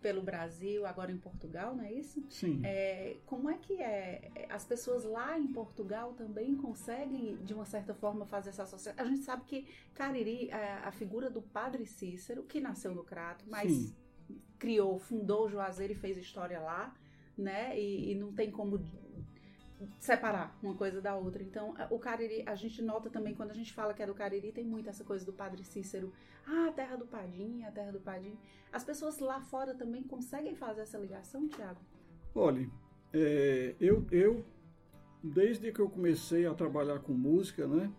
pelo 0.00 0.22
Brasil, 0.22 0.86
agora 0.86 1.12
em 1.12 1.18
Portugal, 1.18 1.74
não 1.74 1.84
é 1.84 1.92
isso? 1.92 2.24
Sim. 2.28 2.60
É, 2.64 3.18
como 3.26 3.50
é 3.50 3.58
que 3.58 3.80
é? 3.80 4.46
As 4.48 4.64
pessoas 4.64 5.04
lá 5.04 5.38
em 5.38 5.46
Portugal 5.48 6.12
também 6.14 6.56
conseguem, 6.56 7.36
de 7.36 7.54
uma 7.54 7.64
certa 7.64 7.94
forma, 7.94 8.26
fazer 8.26 8.50
essa 8.50 8.62
associação? 8.62 9.04
A 9.04 9.08
gente 9.08 9.22
sabe 9.22 9.44
que 9.44 9.66
Cariri, 9.94 10.48
é, 10.50 10.74
a 10.84 10.90
figura 10.90 11.30
do 11.30 11.42
Padre 11.42 11.84
Cícero, 11.86 12.42
que 12.44 12.60
nasceu 12.60 12.94
no 12.94 13.04
Crato, 13.04 13.44
mas 13.48 13.70
Sim. 13.70 13.94
criou, 14.58 14.98
fundou 14.98 15.46
o 15.46 15.50
Juazeiro 15.50 15.92
e 15.92 15.96
fez 15.96 16.16
história 16.16 16.60
lá, 16.60 16.94
né? 17.36 17.78
E, 17.78 18.12
e 18.12 18.14
não 18.14 18.32
tem 18.32 18.50
como 18.50 18.78
separar 19.98 20.58
uma 20.62 20.74
coisa 20.74 21.00
da 21.00 21.16
outra. 21.16 21.42
Então, 21.42 21.74
o 21.90 21.98
Cariri, 21.98 22.42
a 22.46 22.54
gente 22.54 22.82
nota 22.82 23.10
também 23.10 23.34
quando 23.34 23.50
a 23.50 23.54
gente 23.54 23.72
fala 23.72 23.94
que 23.94 24.02
é 24.02 24.06
do 24.06 24.14
Cariri, 24.14 24.52
tem 24.52 24.64
muito 24.64 24.88
essa 24.88 25.04
coisa 25.04 25.24
do 25.24 25.32
Padre 25.32 25.64
Cícero. 25.64 26.12
Ah, 26.46 26.68
a 26.68 26.72
terra 26.72 26.96
do 26.96 27.06
Padim, 27.06 27.62
a 27.64 27.70
terra 27.70 27.92
do 27.92 28.00
Padim. 28.00 28.36
As 28.72 28.84
pessoas 28.84 29.18
lá 29.18 29.40
fora 29.40 29.74
também 29.74 30.02
conseguem 30.02 30.54
fazer 30.54 30.82
essa 30.82 30.98
ligação, 30.98 31.48
Tiago? 31.48 31.80
Olha, 32.34 32.68
é, 33.12 33.74
eu, 33.80 34.06
eu, 34.10 34.44
desde 35.22 35.72
que 35.72 35.80
eu 35.80 35.88
comecei 35.90 36.46
a 36.46 36.54
trabalhar 36.54 37.00
com 37.00 37.12
música, 37.12 37.66
né, 37.66 37.90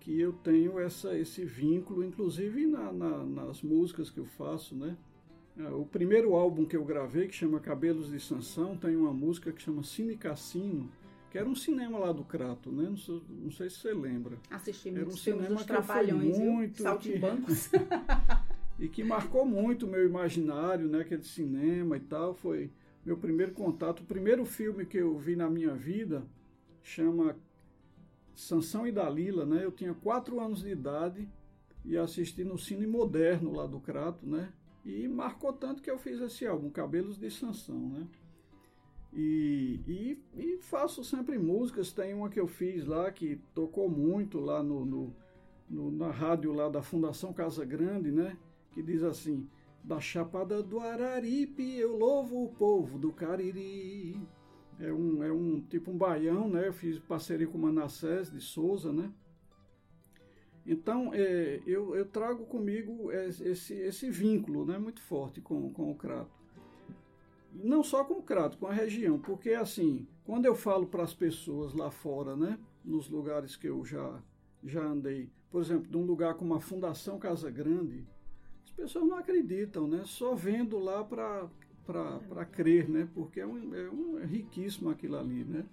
que 0.00 0.20
eu 0.20 0.32
tenho 0.32 0.78
essa, 0.78 1.16
esse 1.16 1.44
vínculo, 1.44 2.04
inclusive 2.04 2.66
na, 2.66 2.92
na, 2.92 3.24
nas 3.24 3.62
músicas 3.62 4.10
que 4.10 4.18
eu 4.18 4.26
faço, 4.26 4.76
né. 4.76 4.96
É, 5.56 5.68
O 5.68 5.84
primeiro 5.84 6.34
álbum 6.34 6.64
que 6.64 6.76
eu 6.76 6.84
gravei, 6.84 7.28
que 7.28 7.34
chama 7.34 7.60
Cabelos 7.60 8.10
de 8.10 8.20
Sansão, 8.20 8.76
tem 8.76 8.96
uma 8.96 9.12
música 9.12 9.52
que 9.52 9.62
chama 9.62 9.82
Cine 9.82 10.16
Cassino, 10.16 10.90
que 11.34 11.38
era 11.38 11.48
um 11.48 11.56
cinema 11.56 11.98
lá 11.98 12.12
do 12.12 12.22
Crato, 12.22 12.70
né? 12.70 12.84
Não 12.88 12.96
sei, 12.96 13.20
não 13.28 13.50
sei 13.50 13.68
se 13.68 13.78
você 13.78 13.92
lembra. 13.92 14.38
Assisti 14.48 14.90
Era 14.90 14.98
muitos 14.98 15.14
um 15.14 15.18
cinema 15.18 15.48
dos 15.48 15.62
que 15.62 15.66
Trapalhões, 15.66 16.38
muito, 16.38 16.80
Saltimbancos. 16.80 17.70
e 18.78 18.86
que 18.86 19.02
marcou 19.02 19.44
muito 19.44 19.84
o 19.84 19.90
meu 19.90 20.06
imaginário, 20.06 20.86
né, 20.86 21.00
aquele 21.00 21.24
cinema 21.24 21.96
e 21.96 22.00
tal, 22.00 22.34
foi 22.34 22.70
meu 23.04 23.16
primeiro 23.16 23.50
contato. 23.50 23.98
O 23.98 24.04
primeiro 24.04 24.44
filme 24.44 24.86
que 24.86 24.96
eu 24.96 25.18
vi 25.18 25.34
na 25.34 25.50
minha 25.50 25.74
vida 25.74 26.24
chama 26.84 27.36
Sansão 28.32 28.86
e 28.86 28.92
Dalila, 28.92 29.44
né? 29.44 29.64
Eu 29.64 29.72
tinha 29.72 29.92
quatro 29.92 30.38
anos 30.38 30.62
de 30.62 30.70
idade 30.70 31.28
e 31.84 31.96
assisti 31.96 32.44
no 32.44 32.56
Cine 32.56 32.86
Moderno 32.86 33.50
lá 33.50 33.66
do 33.66 33.80
Crato, 33.80 34.24
né? 34.24 34.52
E 34.84 35.08
marcou 35.08 35.52
tanto 35.52 35.82
que 35.82 35.90
eu 35.90 35.98
fiz 35.98 36.20
esse 36.20 36.46
álbum, 36.46 36.70
Cabelos 36.70 37.18
de 37.18 37.28
Sansão, 37.28 37.88
né? 37.88 38.06
E, 39.14 39.80
e, 39.86 40.18
e 40.34 40.58
faço 40.62 41.04
sempre 41.04 41.38
músicas, 41.38 41.92
tem 41.92 42.14
uma 42.14 42.28
que 42.28 42.40
eu 42.40 42.48
fiz 42.48 42.84
lá 42.86 43.10
que 43.12 43.36
tocou 43.54 43.88
muito 43.88 44.40
lá 44.40 44.62
no, 44.62 44.84
no, 44.84 45.16
no- 45.70 45.90
na 45.92 46.10
rádio 46.10 46.52
lá 46.52 46.68
da 46.68 46.82
Fundação 46.82 47.32
Casa 47.32 47.64
Grande, 47.64 48.10
né? 48.10 48.36
Que 48.72 48.82
diz 48.82 49.02
assim, 49.04 49.48
da 49.84 50.00
Chapada 50.00 50.62
do 50.62 50.80
Araripe 50.80 51.76
eu 51.78 51.96
louvo 51.96 52.44
o 52.44 52.48
povo 52.48 52.98
do 52.98 53.12
Cariri. 53.12 54.20
É 54.80 54.92
um, 54.92 55.22
é 55.22 55.32
um 55.32 55.60
tipo 55.60 55.90
um 55.92 55.96
baião, 55.98 56.48
né? 56.48 56.68
Eu 56.68 56.72
fiz 56.72 56.98
parceria 56.98 57.46
com 57.46 57.58
Manassés 57.58 58.30
de 58.30 58.40
Souza, 58.40 58.92
né? 58.92 59.12
Então, 60.66 61.12
é, 61.14 61.60
eu, 61.66 61.94
eu 61.94 62.06
trago 62.06 62.46
comigo 62.46 63.12
esse, 63.12 63.74
esse 63.74 64.10
vínculo 64.10 64.64
né, 64.64 64.78
muito 64.78 65.00
forte 65.02 65.40
com, 65.40 65.70
com 65.72 65.90
o 65.90 65.94
Crato. 65.94 66.33
Não 67.54 67.82
só 67.84 68.04
com 68.04 68.14
o 68.14 68.22
Crato, 68.22 68.58
com 68.58 68.66
a 68.66 68.72
região, 68.72 69.18
porque 69.18 69.50
assim, 69.50 70.06
quando 70.24 70.44
eu 70.46 70.54
falo 70.56 70.86
para 70.86 71.04
as 71.04 71.14
pessoas 71.14 71.72
lá 71.72 71.90
fora, 71.90 72.34
né, 72.36 72.58
nos 72.84 73.08
lugares 73.08 73.54
que 73.56 73.68
eu 73.68 73.84
já, 73.84 74.20
já 74.64 74.82
andei, 74.82 75.30
por 75.50 75.60
exemplo, 75.62 75.88
de 75.88 75.96
um 75.96 76.04
lugar 76.04 76.34
como 76.34 76.54
a 76.54 76.60
Fundação 76.60 77.18
Casa 77.18 77.50
Grande, 77.50 78.04
as 78.64 78.72
pessoas 78.72 79.06
não 79.06 79.16
acreditam, 79.16 79.86
né, 79.86 80.02
só 80.04 80.34
vendo 80.34 80.78
lá 80.80 81.04
para 81.04 82.44
crer, 82.50 82.88
né, 82.88 83.08
porque 83.14 83.38
é, 83.40 83.46
um, 83.46 83.72
é, 83.74 83.88
um, 83.88 84.18
é 84.18 84.26
riquíssimo 84.26 84.90
aquilo 84.90 85.16
ali, 85.16 85.44
né, 85.44 85.64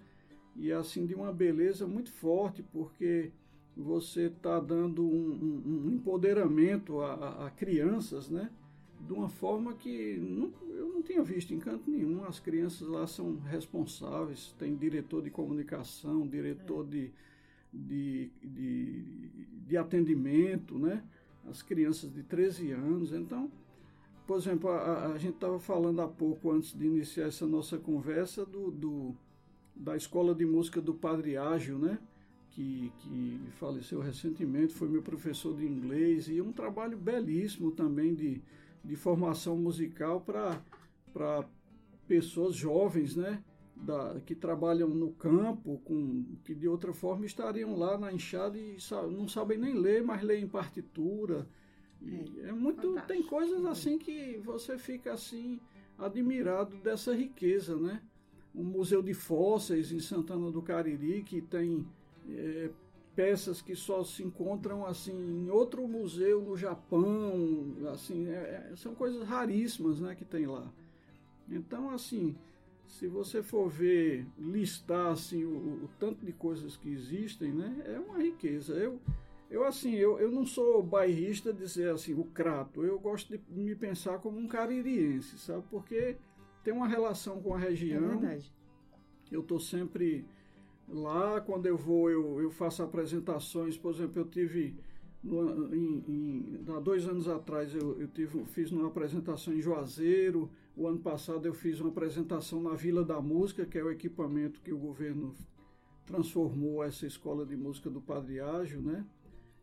e 0.54 0.70
assim 0.70 1.04
de 1.04 1.14
uma 1.14 1.32
beleza 1.32 1.86
muito 1.86 2.12
forte, 2.12 2.62
porque 2.62 3.32
você 3.76 4.26
está 4.26 4.60
dando 4.60 5.02
um, 5.02 5.32
um- 5.66 5.86
um 5.86 5.90
empoderamento 5.92 7.00
a, 7.00 7.14
a- 7.14 7.46
a 7.46 7.50
crianças, 7.50 8.28
né? 8.28 8.50
De 9.06 9.12
uma 9.12 9.28
forma 9.28 9.74
que 9.74 10.16
não- 10.18 10.52
eu 10.70 10.88
não 10.88 11.02
tinha 11.02 11.22
visto 11.22 11.52
em 11.52 11.58
canto 11.58 11.90
nenhum. 11.90 12.24
As 12.24 12.38
crianças 12.40 12.86
lá 12.88 13.06
são 13.06 13.36
responsáveis, 13.40 14.54
tem 14.58 14.76
diretor 14.76 15.22
de 15.22 15.30
comunicação, 15.30 16.26
diretor 16.26 16.86
de, 16.86 17.10
de, 17.72 18.30
de, 18.42 19.02
de 19.66 19.76
atendimento, 19.76 20.78
né? 20.78 21.02
As 21.48 21.62
crianças 21.62 22.12
de 22.12 22.22
13 22.22 22.70
anos. 22.70 23.12
Então, 23.12 23.50
por 24.26 24.36
exemplo, 24.38 24.70
a, 24.70 24.76
a- 24.78 25.12
a 25.14 25.18
gente 25.18 25.34
estava 25.34 25.58
falando 25.58 26.00
há 26.00 26.08
pouco, 26.08 26.50
antes 26.52 26.72
de 26.76 26.86
iniciar 26.86 27.26
essa 27.26 27.46
nossa 27.46 27.78
conversa, 27.78 28.46
do, 28.46 28.70
do- 28.70 29.16
da 29.74 29.96
Escola 29.96 30.34
de 30.34 30.44
Música 30.46 30.80
do 30.80 30.94
Padre 30.94 31.36
Ágil, 31.36 31.78
né? 31.78 31.98
que, 32.50 32.92
que 33.00 33.40
faleceu 33.58 33.98
recentemente, 34.00 34.74
foi 34.74 34.86
meu 34.86 35.00
professor 35.02 35.56
de 35.56 35.64
inglês 35.66 36.28
e 36.28 36.38
um 36.42 36.52
trabalho 36.52 36.98
belíssimo 36.98 37.70
também 37.70 38.14
de, 38.14 38.42
de 38.84 38.96
formação 38.96 39.56
musical 39.56 40.20
para 40.20 41.44
pessoas 42.06 42.54
jovens, 42.54 43.16
né? 43.16 43.42
Da, 43.74 44.20
que 44.24 44.34
trabalham 44.34 44.88
no 44.88 45.12
campo, 45.12 45.80
com, 45.84 46.24
que 46.44 46.54
de 46.54 46.68
outra 46.68 46.92
forma 46.92 47.26
estariam 47.26 47.76
lá 47.76 47.98
na 47.98 48.12
enxada 48.12 48.56
e 48.56 48.76
não 49.10 49.26
sabem 49.26 49.58
nem 49.58 49.74
ler, 49.74 50.04
mas 50.04 50.22
leem 50.22 50.46
partitura. 50.46 51.48
E 52.00 52.40
é, 52.42 52.52
muito. 52.52 52.82
fantástico. 52.82 53.08
Tem 53.08 53.22
coisas 53.22 53.64
assim 53.64 53.98
que 53.98 54.40
você 54.44 54.78
fica 54.78 55.12
assim 55.12 55.58
admirado 55.98 56.76
dessa 56.76 57.14
riqueza, 57.14 57.76
né? 57.76 58.00
Um 58.54 58.64
museu 58.64 59.02
de 59.02 59.14
fósseis 59.14 59.90
em 59.90 60.00
Santana 60.00 60.50
do 60.50 60.62
Cariri 60.62 61.22
que 61.22 61.40
tem 61.40 61.86
é, 62.28 62.70
peças 63.14 63.60
que 63.60 63.74
só 63.74 64.02
se 64.04 64.22
encontram 64.22 64.86
assim 64.86 65.12
em 65.12 65.50
outro 65.50 65.86
museu 65.86 66.40
no 66.40 66.56
Japão, 66.56 67.76
assim 67.92 68.26
é- 68.28 68.70
é- 68.72 68.76
são 68.76 68.94
coisas 68.94 69.26
raríssimas, 69.26 70.00
né, 70.00 70.14
que 70.14 70.24
tem 70.24 70.46
lá. 70.46 70.72
Então 71.48 71.90
assim, 71.90 72.34
se 72.86 73.06
você 73.06 73.42
for 73.42 73.68
ver 73.68 74.26
listar 74.38 75.12
assim 75.12 75.44
o, 75.44 75.84
o 75.84 75.88
tanto 75.98 76.24
de 76.24 76.32
coisas 76.32 76.76
que 76.76 76.88
existem, 76.90 77.52
né, 77.52 77.82
é 77.86 77.98
uma 77.98 78.18
riqueza. 78.18 78.74
Eu 78.74 79.00
eu 79.50 79.64
assim, 79.64 79.92
eu, 79.96 80.18
eu 80.18 80.30
não 80.30 80.46
sou 80.46 80.82
bairrista 80.82 81.52
dizer 81.52 81.90
assim 81.90 82.14
o 82.14 82.24
crato. 82.24 82.82
Eu 82.82 82.98
gosto 82.98 83.36
de 83.36 83.38
me 83.50 83.74
pensar 83.74 84.18
como 84.18 84.38
um 84.38 84.48
caririense, 84.48 85.38
sabe? 85.38 85.62
Porque 85.70 86.16
tem 86.64 86.72
uma 86.72 86.88
relação 86.88 87.38
com 87.42 87.52
a 87.54 87.60
É 87.60 87.68
região. 87.68 88.00
verdade. 88.18 88.50
Eu 89.30 89.40
estou 89.42 89.60
sempre 89.60 90.24
lá. 90.92 91.40
Quando 91.40 91.66
eu 91.66 91.76
vou, 91.76 92.10
eu, 92.10 92.40
eu 92.40 92.50
faço 92.50 92.82
apresentações. 92.82 93.76
Por 93.76 93.92
exemplo, 93.94 94.20
eu 94.20 94.26
tive 94.26 94.76
no- 95.22 95.74
em- 95.74 96.04
em- 96.08 96.64
há 96.68 96.80
dois 96.80 97.06
anos 97.06 97.28
atrás 97.28 97.74
eu, 97.74 98.00
eu 98.00 98.08
tive, 98.08 98.44
fiz 98.46 98.70
uma 98.72 98.88
apresentação 98.88 99.54
em 99.54 99.60
Juazeiro. 99.60 100.50
O 100.76 100.86
ano 100.86 100.98
passado 100.98 101.46
eu 101.46 101.54
fiz 101.54 101.80
uma 101.80 101.90
apresentação 101.90 102.62
na 102.62 102.74
Vila 102.74 103.04
da 103.04 103.20
Música, 103.20 103.64
que 103.66 103.78
é 103.78 103.84
o 103.84 103.90
equipamento 103.90 104.60
que 104.60 104.72
o 104.72 104.78
governo 104.78 105.34
transformou 106.06 106.82
essa 106.82 107.06
escola 107.06 107.46
de 107.46 107.56
música 107.56 107.88
do 107.88 108.00
Padre 108.00 108.40
Ágil, 108.40 108.80
né? 108.82 109.04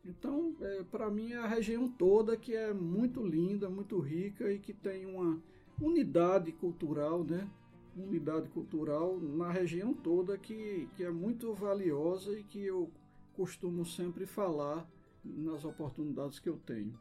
Então, 0.05 0.55
para 0.89 1.09
mim, 1.09 1.33
é 1.33 1.38
a 1.38 1.48
região 1.48 1.88
toda 1.89 2.38
que 2.38 2.53
é 2.55 2.74
muito 2.74 3.21
linda, 3.25 3.69
muito 3.69 4.00
rica 4.00 4.51
e 4.51 4.57
que 4.57 4.74
tem 4.74 5.05
uma 5.05 5.38
unidade 5.81 6.51
cultural, 6.53 7.24
né? 7.24 7.48
Unidade 7.96 8.48
cultural 8.50 9.19
na 9.19 9.51
região 9.51 9.93
toda 9.93 10.38
que, 10.38 10.88
que 10.96 11.03
é 11.03 11.12
muito 11.12 11.53
valiosa 11.53 12.38
e 12.39 12.43
que 12.43 12.63
eu 12.63 12.91
costumo 13.34 13.86
sempre 13.86 14.25
falar 14.25 14.89
nas 15.24 15.65
oportunidades 15.65 16.39
que 16.39 16.50
eu 16.50 16.58
tenho. 16.58 16.98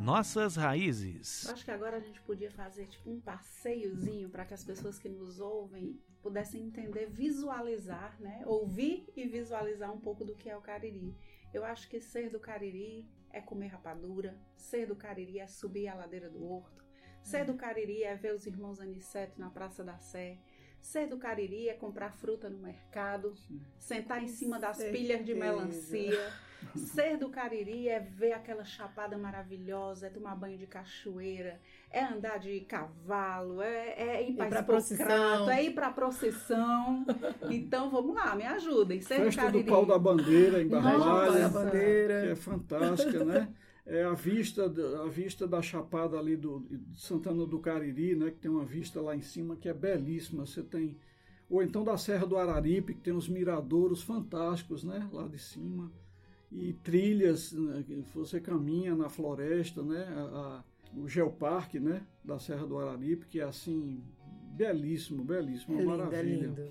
Nossas 0.00 0.56
raízes. 0.56 1.46
Eu 1.46 1.54
acho 1.54 1.64
que 1.64 1.70
agora 1.70 1.96
a 1.96 2.00
gente 2.00 2.20
podia 2.22 2.50
fazer 2.50 2.86
tipo 2.86 3.10
um 3.10 3.18
passeiozinho 3.18 4.28
para 4.28 4.44
que 4.44 4.52
as 4.52 4.62
pessoas 4.62 4.98
que 4.98 5.08
nos 5.08 5.40
ouvem 5.40 5.98
pudessem 6.22 6.62
entender, 6.62 7.06
visualizar, 7.06 8.20
né? 8.20 8.42
Ouvir 8.44 9.06
e 9.16 9.26
visualizar 9.26 9.90
um 9.90 10.00
pouco 10.00 10.22
do 10.22 10.34
que 10.34 10.50
é 10.50 10.56
o 10.56 10.60
Cariri. 10.60 11.14
Eu 11.54 11.64
acho 11.64 11.88
que 11.88 12.00
ser 12.00 12.28
do 12.28 12.38
Cariri 12.38 13.08
é 13.30 13.40
comer 13.40 13.68
rapadura, 13.68 14.36
ser 14.56 14.86
do 14.86 14.94
Cariri 14.94 15.38
é 15.38 15.46
subir 15.46 15.88
a 15.88 15.94
ladeira 15.94 16.28
do 16.28 16.44
horto, 16.44 16.83
ser 17.24 17.44
do 17.44 17.54
Cariri 17.54 18.04
é 18.04 18.14
ver 18.14 18.34
os 18.34 18.46
irmãos 18.46 18.78
Aniceto 18.78 19.40
na 19.40 19.50
Praça 19.50 19.82
da 19.82 19.98
Sé, 19.98 20.38
ser 20.80 21.08
do 21.08 21.16
Cariri 21.16 21.68
é 21.68 21.74
comprar 21.74 22.12
fruta 22.12 22.48
no 22.48 22.58
mercado, 22.58 23.34
sentar 23.78 24.22
em 24.22 24.28
cima 24.28 24.60
das 24.60 24.76
certeza. 24.76 24.96
pilhas 24.98 25.24
de 25.24 25.34
melancia. 25.34 26.32
Ser 26.74 27.18
do 27.18 27.28
Cariri 27.28 27.90
é 27.90 28.00
ver 28.00 28.32
aquela 28.32 28.64
chapada 28.64 29.18
maravilhosa, 29.18 30.06
é 30.06 30.10
tomar 30.10 30.34
banho 30.34 30.56
de 30.56 30.66
cachoeira, 30.66 31.60
é 31.90 32.02
andar 32.02 32.38
de 32.38 32.60
cavalo, 32.60 33.60
é, 33.60 33.90
é 33.98 34.30
ir 34.30 34.34
para 34.34 34.62
procissão, 34.62 35.50
é 35.50 35.62
ir 35.62 35.74
para 35.74 35.90
procissão. 35.90 37.04
Então 37.50 37.90
vamos 37.90 38.14
lá, 38.14 38.34
me 38.34 38.44
ajudem. 38.44 38.98
Ser 39.02 39.18
do 39.18 39.24
Festa 39.24 39.42
do 39.42 39.58
Cariri. 39.58 39.68
pau 39.68 39.84
da 39.84 39.98
bandeira 39.98 40.62
em 40.62 40.66
Nossa. 40.66 40.88
Barbalha, 40.98 41.48
que 41.48 41.54
bandeira. 41.54 42.14
é 42.30 42.34
fantástica, 42.34 43.24
né? 43.26 43.48
É 43.86 44.02
a 44.04 44.14
vista, 44.14 44.68
da- 44.68 45.02
a 45.02 45.08
vista 45.08 45.46
da 45.46 45.60
chapada 45.60 46.18
ali 46.18 46.36
do 46.36 46.60
de 46.60 46.98
Santana 47.00 47.44
do 47.46 47.58
Cariri, 47.58 48.14
né? 48.16 48.30
Que 48.30 48.38
tem 48.38 48.50
uma 48.50 48.64
vista 48.64 49.00
lá 49.00 49.14
em 49.14 49.20
cima 49.20 49.56
que 49.56 49.68
é 49.68 49.74
belíssima. 49.74 50.46
Você 50.46 50.62
tem 50.62 50.96
ou 51.50 51.62
então 51.62 51.84
da 51.84 51.96
Serra 51.98 52.26
do 52.26 52.38
Araripe, 52.38 52.94
que 52.94 53.00
tem 53.02 53.12
uns 53.12 53.28
miradouros 53.28 54.02
fantásticos, 54.02 54.82
né? 54.84 55.06
Lá 55.12 55.28
de 55.28 55.38
cima 55.38 55.92
e 56.50 56.72
trilhas, 56.72 57.52
né, 57.52 57.84
você 58.14 58.40
caminha 58.40 58.94
na 58.94 59.08
floresta, 59.10 59.82
né? 59.82 60.04
A- 60.04 60.62
a- 60.64 60.64
o 60.96 61.06
Geoparque, 61.08 61.78
né? 61.78 62.06
Da 62.24 62.38
Serra 62.38 62.66
do 62.66 62.78
Araripe, 62.78 63.26
que 63.26 63.40
é 63.40 63.44
assim 63.44 64.02
belíssimo, 64.56 65.22
belíssimo, 65.24 65.78
É 65.78 65.82
uma 65.82 65.92
lindo, 65.96 66.02
é 66.02 66.06
maravilha. 66.06 66.46
lindo. 66.46 66.68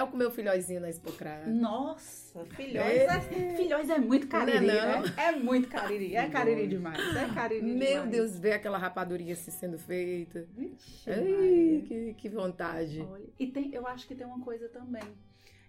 É 0.00 0.02
o 0.02 0.08
com 0.08 0.16
meu 0.16 0.30
filhozinho 0.30 0.80
na 0.80 0.88
Expocrá. 0.88 1.44
Nossa, 1.46 2.42
filhóis 2.56 3.02
É. 3.02 3.04
é, 3.04 3.54
filhóis 3.54 3.90
é 3.90 3.98
muito 3.98 4.28
cariri, 4.28 4.66
Não 4.66 4.72
é 4.74 4.92
não? 4.96 5.02
né? 5.02 5.14
É 5.18 5.32
muito 5.32 5.68
cariri, 5.68 6.16
é 6.16 6.26
cariri 6.30 6.66
demais, 6.66 6.98
é 7.16 7.28
cariri 7.34 7.60
Meu 7.66 7.86
demais. 8.04 8.10
Deus, 8.10 8.38
ver 8.38 8.52
aquela 8.52 8.78
rapadurinha 8.78 9.34
assim 9.34 9.50
sendo 9.50 9.78
feita. 9.78 10.48
Vixe, 10.56 11.10
Ai, 11.10 11.84
que, 11.86 12.14
que 12.14 12.28
vontade. 12.30 13.02
Olha, 13.02 13.28
e 13.38 13.46
tem, 13.48 13.74
eu 13.74 13.86
acho 13.86 14.08
que 14.08 14.14
tem 14.14 14.26
uma 14.26 14.40
coisa 14.40 14.70
também. 14.70 15.02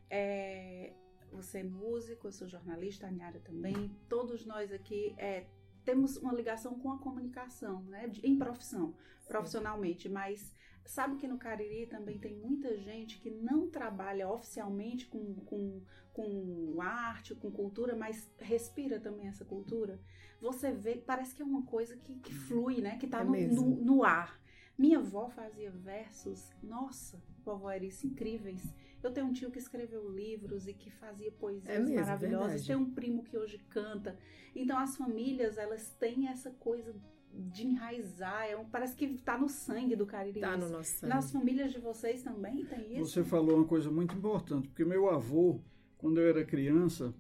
É, 0.10 0.94
você 1.30 1.58
é 1.60 1.64
músico, 1.64 2.28
eu 2.28 2.32
sou 2.32 2.48
jornalista, 2.48 3.08
a 3.08 3.12
Niara 3.12 3.40
também. 3.42 3.92
Todos 4.08 4.46
nós 4.46 4.72
aqui 4.72 5.14
é, 5.18 5.44
temos 5.84 6.16
uma 6.16 6.34
ligação 6.34 6.80
com 6.80 6.90
a 6.94 6.98
comunicação, 7.00 7.84
né? 7.84 8.08
de- 8.08 8.26
em 8.26 8.38
profissão, 8.38 8.96
profissionalmente. 9.28 10.08
Mas 10.08 10.56
sabe 10.86 11.16
que 11.18 11.28
no 11.28 11.38
Cariri 11.38 11.86
também 11.88 12.18
tem 12.18 12.36
muita 12.36 12.78
gente 12.78 13.20
que 13.20 13.30
não 13.30 13.70
trabalha 13.70 14.30
oficialmente 14.30 15.08
com, 15.08 15.36
com, 15.46 15.82
com 16.14 16.82
arte, 16.82 17.36
com 17.36 17.52
cultura, 17.52 17.96
mas 17.96 18.30
respira 18.40 19.00
também 19.00 19.28
essa 19.28 19.46
cultura. 19.46 20.00
Você 20.40 20.72
vê, 20.72 20.96
parece 20.98 21.36
que 21.36 21.42
é 21.42 21.46
uma 21.46 21.64
coisa 21.66 21.96
que, 21.98 22.16
que 22.20 22.34
flui, 22.34 22.82
né? 22.82 22.98
Que 22.98 23.08
tá 23.08 23.22
É 23.22 23.24
no, 23.24 23.34
no, 23.54 23.76
no 23.84 24.04
ar. 24.04 24.42
Minha 24.78 24.98
avó 25.00 25.30
fazia 25.30 25.70
versos, 25.70 26.50
nossa, 26.64 27.22
vovó 27.46 27.72
Erice, 27.72 28.08
incríveis. 28.08 28.74
Eu 29.04 29.12
tenho 29.12 29.28
um 29.28 29.34
tio 29.34 29.52
que 29.52 29.60
escreveu 29.60 30.10
livros 30.10 30.68
e 30.68 30.74
que 30.74 30.90
fazia 30.92 31.32
poesias 31.32 31.70
É 31.76 31.80
mesmo, 31.80 31.96
maravilhosas. 31.96 32.48
verdade. 32.48 32.68
Tem 32.68 32.76
um 32.76 32.92
primo 32.94 33.24
que 33.24 33.38
hoje 33.38 33.58
canta. 33.70 34.18
Então 34.56 34.78
as 34.78 34.96
famílias, 34.98 35.58
elas 35.58 35.90
têm 36.00 36.28
essa 36.28 36.52
coisa 36.52 36.94
de 37.34 37.66
enraizar. 37.66 38.46
É 38.46 38.56
um- 38.58 38.66
parece 38.66 38.96
que 38.96 39.08
tá 39.18 39.38
no 39.38 39.48
sangue 39.50 39.96
do 39.96 40.06
Cariri. 40.06 40.40
Tá 40.40 40.56
no 40.58 40.70
nosso 40.70 40.98
sangue. 41.00 41.14
Nas 41.14 41.32
famílias 41.32 41.72
de 41.72 41.80
vocês 41.80 42.22
também 42.24 42.66
tem 42.66 42.94
isso? 43.00 43.06
Você 43.12 43.24
falou 43.24 43.56
uma 43.58 43.66
coisa 43.66 43.90
muito 43.92 44.16
importante, 44.16 44.68
porque 44.68 44.84
meu 44.86 45.10
avô, 45.10 45.60
quando 45.98 46.20
eu 46.20 46.28
era 46.30 46.44
criança, 46.46 47.14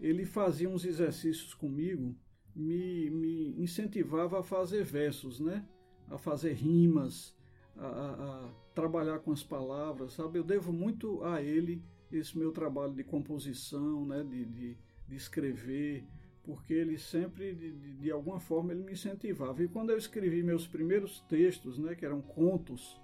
ele 0.00 0.24
fazia 0.24 0.68
uns 0.68 0.84
exercícios 0.84 1.54
comigo, 1.54 2.14
me, 2.54 3.10
me 3.10 3.60
incentivava 3.62 4.40
a 4.40 4.42
fazer 4.42 4.84
versos, 4.84 5.40
né? 5.40 5.64
A 6.08 6.18
fazer 6.18 6.52
rimas, 6.52 7.36
a, 7.76 7.86
a- 7.86 8.44
a 8.46 8.54
trabalhar 8.74 9.18
com 9.20 9.32
as 9.32 9.42
palavras, 9.42 10.12
sabe? 10.12 10.38
Eu 10.38 10.44
devo 10.44 10.72
muito 10.72 11.22
a 11.24 11.40
ele 11.42 11.82
esse 12.12 12.38
meu 12.38 12.52
trabalho 12.52 12.92
de 12.94 13.02
composição, 13.02 14.04
né? 14.06 14.22
De, 14.22 14.44
de, 14.44 14.76
de 15.08 15.16
escrever, 15.16 16.04
porque 16.44 16.74
ele 16.74 16.98
sempre, 16.98 17.54
de, 17.54 17.72
de, 17.72 18.10
alguma 18.10 18.38
forma, 18.38 18.72
ele 18.72 18.82
me 18.82 18.92
incentivava. 18.92 19.62
E 19.62 19.68
quando 19.68 19.90
eu 19.90 19.96
escrevi 19.96 20.42
meus 20.42 20.66
primeiros 20.66 21.20
textos, 21.22 21.78
né? 21.78 21.94
Que 21.94 22.04
eram 22.04 22.20
contos, 22.20 23.00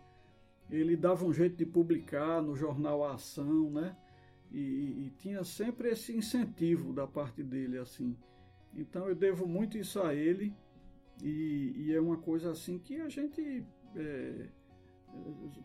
ele 0.70 0.96
dava 0.96 1.24
um 1.24 1.32
jeito 1.32 1.56
de 1.56 1.66
publicar 1.66 2.42
no 2.42 2.54
jornal 2.54 3.02
A 3.02 3.14
Ação, 3.14 3.70
né? 3.70 3.96
E, 4.52 4.58
e- 4.58 5.06
e 5.06 5.10
tinha 5.18 5.42
sempre 5.42 5.90
esse 5.90 6.14
incentivo 6.14 6.92
da 6.92 7.06
parte 7.06 7.42
dele, 7.42 7.78
assim. 7.78 8.16
Então 8.74 9.08
eu 9.08 9.14
devo 9.14 9.46
muito 9.46 9.78
isso 9.78 10.00
a 10.00 10.14
ele 10.14 10.54
e, 11.22 11.72
e 11.76 11.92
é 11.92 12.00
uma 12.00 12.16
coisa 12.18 12.50
assim 12.50 12.78
que 12.78 13.00
a 13.00 13.08
gente 13.08 13.64
é, 13.96 14.48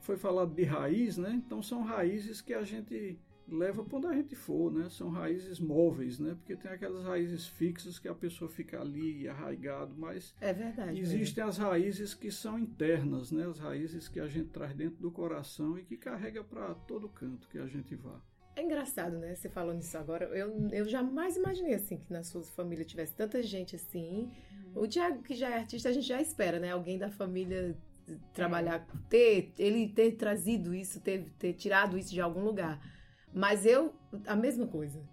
foi 0.02 0.18
falado 0.18 0.54
de 0.54 0.64
raiz, 0.64 1.18
né? 1.18 1.34
Então 1.46 1.62
são 1.62 1.84
raízes 1.84 2.42
que 2.42 2.54
a 2.54 2.64
gente 2.64 3.20
leva 3.48 3.84
para 3.84 3.98
onde 3.98 4.08
a 4.08 4.14
gente 4.14 4.36
for, 4.36 4.72
né? 4.72 4.90
São 4.90 5.10
raízes 5.10 5.60
móveis, 5.60 6.20
né? 6.20 6.36
Porque 6.36 6.56
tem 6.56 6.72
aquelas 6.72 7.04
raízes 7.04 7.48
fixas 7.48 8.00
que 8.00 8.08
a 8.08 8.16
pessoa 8.16 8.50
fica 8.50 8.82
ali 8.82 9.28
arraigado, 9.28 9.94
mas 9.98 10.36
É 10.42 10.54
verdade. 10.54 11.00
Existem 11.00 11.44
as 11.44 11.58
raízes 11.58 12.14
que 12.14 12.32
são 12.32 12.58
internas, 12.58 13.32
né? 13.32 13.48
As 13.48 13.60
raízes 13.60 14.08
que 14.08 14.20
a 14.20 14.28
gente 14.28 14.50
traz 14.50 14.74
dentro 14.74 15.02
do 15.02 15.12
coração 15.12 15.78
e 15.78 15.84
que 15.84 15.98
carrega 15.98 16.44
para 16.44 16.74
todo 16.74 17.10
canto 17.10 17.48
que 17.50 17.58
a 17.58 17.68
gente 17.68 17.96
vá. 17.96 18.20
É 18.56 18.64
engraçado, 18.64 19.18
né? 19.18 19.36
Você 19.36 19.50
falou 19.50 19.74
nisso 19.74 19.98
agora. 19.98 20.26
Eu, 20.26 20.70
eu 20.72 20.86
jamais 20.86 21.36
imaginei, 21.36 21.74
assim, 21.74 21.98
que 21.98 22.12
na 22.12 22.24
sua 22.24 22.42
família 22.42 22.86
tivesse 22.86 23.14
tanta 23.14 23.44
gente 23.44 23.76
assim. 23.76 24.32
O 24.74 24.88
Tiago, 24.88 25.22
que 25.22 25.36
já 25.36 25.50
é 25.50 25.58
artista, 25.58 25.90
a 25.90 25.92
gente 25.92 26.08
já 26.08 26.22
espera, 26.22 26.58
né? 26.58 26.72
Alguém 26.72 26.98
da 26.98 27.10
família 27.10 27.78
trabalhar, 28.34 28.86
ter, 29.10 29.52
ele 29.58 29.90
ter 29.90 30.12
trazido 30.14 30.74
isso, 30.74 31.02
ter, 31.02 31.26
ter 31.38 31.54
tirado 31.54 31.98
isso 31.98 32.14
de 32.14 32.22
algum 32.22 32.44
lugar. 32.44 32.80
Mas 33.36 33.66
eu, 33.66 33.94
a 34.26 34.34
mesma 34.34 34.66
coisa. 34.66 35.04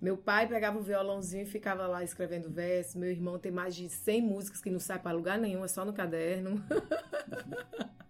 Meu 0.00 0.16
pai 0.16 0.48
pegava 0.48 0.80
o 0.80 0.82
violãozinho 0.82 1.44
e 1.44 1.46
ficava 1.46 1.86
lá 1.86 2.02
escrevendo 2.02 2.50
verso. 2.50 2.98
Meu 2.98 3.08
irmão 3.08 3.38
tem 3.38 3.52
mais 3.52 3.76
de 3.76 3.88
100 3.88 4.20
músicas 4.20 4.60
que 4.60 4.68
não 4.68 4.80
sai 4.80 4.98
para 4.98 5.16
lugar 5.16 5.38
nenhum, 5.38 5.64
é 5.64 5.68
só 5.68 5.84
no 5.84 5.92
caderno. 5.92 6.60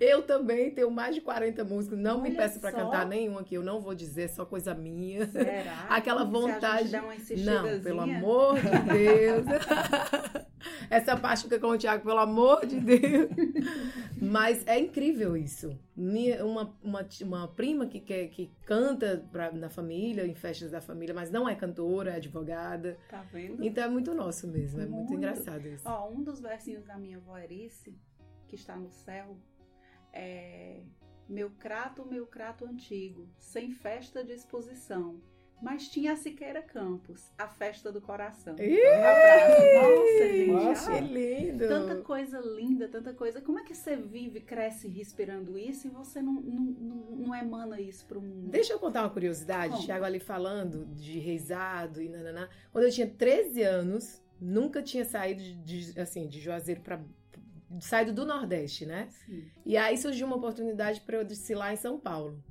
Eu 0.00 0.22
também 0.22 0.70
tenho 0.70 0.90
mais 0.90 1.14
de 1.14 1.20
40 1.20 1.64
músicas. 1.64 1.98
Não 1.98 2.20
me 2.20 2.28
Olha 2.30 2.38
peça 2.38 2.58
para 2.58 2.72
cantar 2.72 3.06
nenhuma 3.06 3.44
que 3.44 3.54
eu 3.54 3.62
não 3.62 3.80
vou 3.80 3.94
dizer, 3.94 4.28
só 4.30 4.44
coisa 4.44 4.74
minha. 4.74 5.26
Será? 5.26 5.86
Aquela 5.90 6.20
Se 6.20 6.26
a 6.26 6.30
gente 6.30 6.40
vontade- 6.54 6.88
der 6.88 7.02
uma 7.02 7.14
Não, 7.62 7.80
pelo 7.82 8.00
amor 8.00 8.54
de 8.60 8.78
Deus. 8.92 9.44
Essa 10.88 11.16
parte 11.16 11.44
fica 11.44 11.58
com 11.58 11.68
o 11.68 11.78
Tiago, 11.78 12.04
pelo 12.04 12.18
amor 12.18 12.64
de 12.66 12.78
Deus. 12.80 13.28
Mas 14.20 14.66
é 14.66 14.78
incrível 14.78 15.36
isso. 15.36 15.76
Minha, 15.96 16.44
uma, 16.44 16.74
uma, 16.82 17.06
uma 17.22 17.48
prima 17.48 17.86
que, 17.86 18.00
quer, 18.00 18.28
que 18.28 18.50
canta 18.64 19.24
pra, 19.32 19.50
na 19.52 19.68
família, 19.68 20.26
em 20.26 20.34
festas 20.34 20.70
da 20.70 20.80
família, 20.80 21.14
mas 21.14 21.30
não 21.30 21.48
é 21.48 21.54
cantora, 21.54 22.12
é 22.12 22.16
advogada. 22.16 22.96
Tá 23.08 23.22
vendo? 23.32 23.62
Então 23.64 23.84
é 23.84 23.88
muito 23.88 24.14
nosso 24.14 24.46
mesmo, 24.46 24.80
é 24.80 24.86
muito, 24.86 25.10
Muito. 25.10 25.14
engraçado 25.14 25.66
isso. 25.66 25.82
Ó, 25.86 26.08
um 26.10 26.22
dos 26.22 26.40
versinhos 26.40 26.84
da 26.84 26.96
minha 26.96 27.16
avó 27.16 27.36
Erice, 27.38 27.94
que 28.52 28.56
está 28.56 28.76
no 28.76 28.90
céu, 28.90 29.34
é 30.12 30.82
Meu 31.26 31.48
crato, 31.50 32.04
meu 32.04 32.26
crato 32.26 32.66
antigo, 32.66 33.26
sem 33.38 33.70
festa 33.72 34.22
de 34.22 34.32
exposição. 34.32 35.18
Mas 35.62 35.88
tinha 35.88 36.12
a 36.12 36.16
Siqueira 36.16 36.60
Campos, 36.60 37.30
a 37.38 37.46
festa 37.48 37.90
do 37.92 38.00
coração. 38.00 38.54
Um 38.54 39.04
abraço. 39.04 39.62
Nossa, 39.74 40.28
gente. 40.28 40.50
Massa. 40.50 40.92
ah, 40.92 40.98
Que 40.98 41.04
lindo! 41.14 41.68
Tanta 41.68 41.96
coisa 42.02 42.40
linda, 42.40 42.88
tanta 42.88 43.14
coisa. 43.14 43.40
Como 43.40 43.58
é 43.60 43.62
que 43.64 43.72
você 43.74 43.94
vive, 43.96 44.40
cresce 44.40 44.88
respirando 44.88 45.56
isso 45.56 45.86
e 45.86 45.90
você 45.90 46.20
não, 46.20 46.34
não, 46.34 46.60
não, 46.64 46.96
não 47.16 47.34
emana 47.34 47.80
isso 47.80 48.04
para 48.06 48.18
o 48.18 48.20
mundo? 48.20 48.50
Deixa 48.50 48.72
eu 48.74 48.78
contar 48.80 49.02
uma 49.04 49.10
curiosidade, 49.10 49.72
Conta. 49.74 49.86
Thiago 49.86 50.04
ali 50.04 50.18
falando 50.18 50.84
de 50.86 51.18
reizado 51.20 52.02
e 52.02 52.08
nananá. 52.08 52.48
Quando 52.72 52.84
eu 52.84 52.90
tinha 52.90 53.06
13 53.08 53.62
anos, 53.62 54.20
nunca 54.40 54.82
tinha 54.82 55.04
saído 55.04 55.40
de, 55.40 55.54
de- 55.92 56.00
assim, 56.00 56.26
de 56.26 56.40
Juazeiro 56.40 56.80
para 56.82 57.00
saído 57.80 58.12
do 58.12 58.24
Nordeste, 58.24 58.86
né? 58.86 59.08
Sim. 59.26 59.50
E 59.64 59.76
aí 59.76 59.96
surgiu 59.96 60.26
uma 60.26 60.36
oportunidade 60.36 61.00
para 61.00 61.16
eu 61.16 61.24
desfilar 61.24 61.72
em 61.72 61.76
São 61.76 61.98
Paulo. 61.98 62.42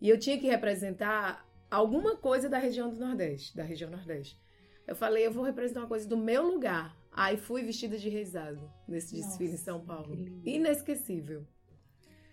E 0.00 0.08
eu 0.08 0.18
tinha 0.18 0.38
que 0.38 0.46
representar 0.46 1.46
alguma 1.70 2.16
coisa 2.16 2.48
da 2.48 2.58
região 2.58 2.88
do 2.88 2.96
Nordeste, 2.96 3.56
da 3.56 3.62
região 3.62 3.90
Nordeste. 3.90 4.40
Eu 4.86 4.96
falei, 4.96 5.26
eu 5.26 5.32
vou 5.32 5.44
representar 5.44 5.80
uma 5.80 5.88
coisa 5.88 6.08
do 6.08 6.16
meu 6.16 6.46
lugar. 6.46 6.96
Aí 7.12 7.36
fui 7.36 7.62
vestida 7.62 7.98
de 7.98 8.08
reizado 8.08 8.70
nesse 8.86 9.14
desfile 9.14 9.50
em 9.50 9.52
Nossa, 9.52 9.64
São 9.64 9.84
Paulo. 9.84 10.14
Inesquecível. 10.44 11.46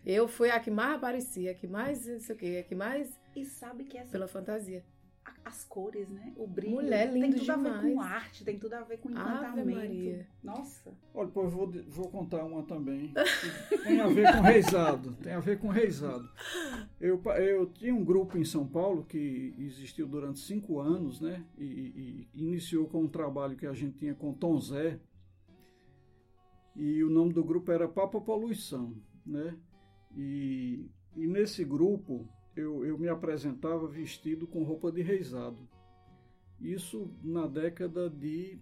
Eu 0.05 0.27
fui 0.27 0.51
a 0.51 0.59
que 0.59 0.69
mais 0.69 0.95
aparecia, 0.95 1.51
a 1.51 1.53
que 1.55 1.67
mais, 1.67 2.05
não 2.05 2.19
sei 2.19 2.35
o 2.35 2.37
quê, 2.37 2.63
a 2.63 2.67
que 2.67 2.75
mais 2.75 3.11
E 3.35 3.43
sabe 3.43 3.85
que 3.85 3.97
essa 3.97 4.11
pela 4.11 4.27
fantasia. 4.27 4.85
As 5.45 5.63
cores, 5.63 6.09
né? 6.09 6.33
O 6.35 6.47
brilho. 6.47 6.75
Mulher, 6.75 7.11
lindo 7.13 7.21
tem 7.21 7.31
tudo 7.31 7.45
demais. 7.45 7.75
a 7.75 7.81
ver 7.81 7.93
com 7.93 8.01
arte, 8.01 8.43
tem 8.43 8.59
tudo 8.59 8.73
a 8.73 8.81
ver 8.81 8.97
com 8.97 9.09
Ave 9.09 9.19
encantamento. 9.19 9.77
Maria. 9.77 10.27
Nossa. 10.43 10.93
Olha, 11.13 11.29
pô, 11.29 11.43
eu 11.43 11.49
vou, 11.49 11.71
vou 11.87 12.09
contar 12.09 12.43
uma 12.43 12.63
também. 12.63 13.13
Tem 13.83 14.01
a 14.01 14.07
ver 14.07 14.31
com 14.33 14.41
reisado. 14.41 15.15
Tem 15.15 15.33
a 15.33 15.39
ver 15.39 15.59
com 15.59 15.67
reisado. 15.67 16.27
Eu, 16.99 17.21
eu 17.37 17.67
tinha 17.67 17.93
um 17.93 18.03
grupo 18.03 18.37
em 18.37 18.43
São 18.43 18.67
Paulo 18.67 19.05
que 19.05 19.55
existiu 19.57 20.07
durante 20.07 20.39
cinco 20.39 20.79
anos, 20.79 21.21
né? 21.21 21.45
E, 21.57 22.27
e 22.33 22.41
iniciou 22.43 22.87
com 22.87 23.03
um 23.03 23.07
trabalho 23.07 23.55
que 23.55 23.67
a 23.67 23.73
gente 23.73 23.97
tinha 23.97 24.15
com 24.15 24.33
Tom 24.33 24.59
Zé. 24.59 24.99
E 26.75 27.03
o 27.03 27.09
nome 27.09 27.31
do 27.31 27.43
grupo 27.43 27.71
era 27.71 27.87
Papa 27.87 28.19
Poluição, 28.19 28.95
né? 29.25 29.55
E, 30.15 30.89
e 31.15 31.27
nesse 31.27 31.63
grupo 31.63 32.27
eu, 32.55 32.85
eu 32.85 32.97
me 32.97 33.09
apresentava 33.09 33.87
vestido 33.87 34.47
com 34.47 34.63
roupa 34.63 34.91
de 34.91 35.01
reisado. 35.01 35.67
Isso 36.59 37.11
na 37.21 37.47
década 37.47 38.09
de 38.09 38.59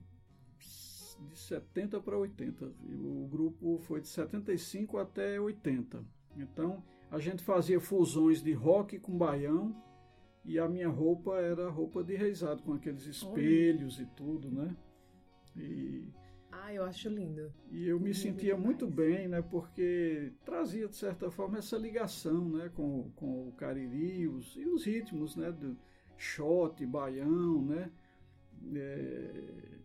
de 1.30 1.38
70 1.38 2.00
para 2.02 2.18
80. 2.18 2.72
E 2.90 2.96
O 2.96 3.28
grupo 3.28 3.78
foi 3.80 4.02
de 4.02 4.08
75 4.08 4.98
até 4.98 5.40
80. 5.40 6.04
Então 6.38 6.84
a 7.10 7.20
gente 7.20 7.44
fazia 7.44 7.80
fusões 7.80 8.42
de 8.42 8.54
rock 8.54 9.00
com 9.00 9.18
baião 9.18 9.76
e 10.44 10.60
a 10.60 10.68
minha 10.68 10.90
roupa 10.90 11.38
era 11.38 11.70
roupa 11.70 12.04
de 12.04 12.16
reisado, 12.16 12.64
com 12.64 12.74
aqueles 12.74 13.06
espelhos 13.06 14.00
e 14.00 14.06
tudo, 14.08 14.52
né? 14.52 14.76
E, 15.56 16.04
Ah, 16.62 16.74
eu 16.74 16.84
acho 16.86 17.10
lindo. 17.10 17.52
e 17.72 17.88
eu 17.88 18.00
me 18.00 18.12
Lindo 18.12 18.18
sentia 18.18 18.56
demais. 18.56 18.64
muito 18.66 18.88
bem, 18.88 19.28
né? 19.28 19.42
Porque 19.42 20.32
trazia, 20.46 20.88
de 20.88 20.96
certa 20.96 21.30
forma, 21.32 21.58
essa 21.58 21.78
ligação, 21.78 22.48
né? 22.50 22.70
Com, 22.76 23.12
com 23.16 23.48
o 23.50 23.52
cariri 23.54 24.28
os, 24.28 24.56
e 24.56 24.66
os 24.66 24.86
ritmos, 24.86 25.36
né? 25.36 25.52
Do 25.52 25.78
shot, 26.18 26.86
baião, 26.86 27.62
né? 27.66 27.92
É, 28.76 29.80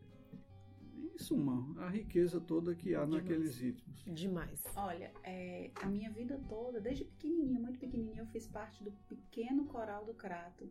em 0.96 1.18
suma, 1.18 1.74
a 1.82 1.88
riqueza 1.88 2.40
toda 2.40 2.74
que 2.74 2.94
há 2.94 3.04
Demais. 3.04 3.22
naqueles 3.24 3.58
ritmos. 3.58 4.04
Demais. 4.06 4.62
Olha, 4.76 5.10
é, 5.24 5.70
a 5.76 5.86
minha 5.86 6.10
vida 6.10 6.40
toda, 6.48 6.80
desde 6.80 7.04
pequenininha, 7.04 7.58
muito 7.58 7.78
pequenininha, 7.78 8.20
eu 8.22 8.26
fiz 8.26 8.46
parte 8.46 8.84
do 8.84 8.92
pequeno 9.08 9.64
coral 9.66 10.04
do 10.04 10.14
Crato. 10.14 10.68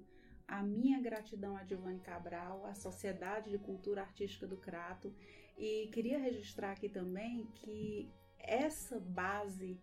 A 0.47 0.63
minha 0.63 1.01
gratidão 1.01 1.57
a 1.57 1.63
Giovanni 1.65 1.99
Cabral, 1.99 2.65
a 2.65 2.73
Sociedade 2.73 3.49
de 3.49 3.57
Cultura 3.57 4.01
Artística 4.01 4.47
do 4.47 4.57
Crato. 4.57 5.13
E 5.57 5.89
queria 5.91 6.17
registrar 6.19 6.71
aqui 6.71 6.87
também 6.87 7.45
que 7.55 8.09
essa 8.39 8.99
base 8.99 9.79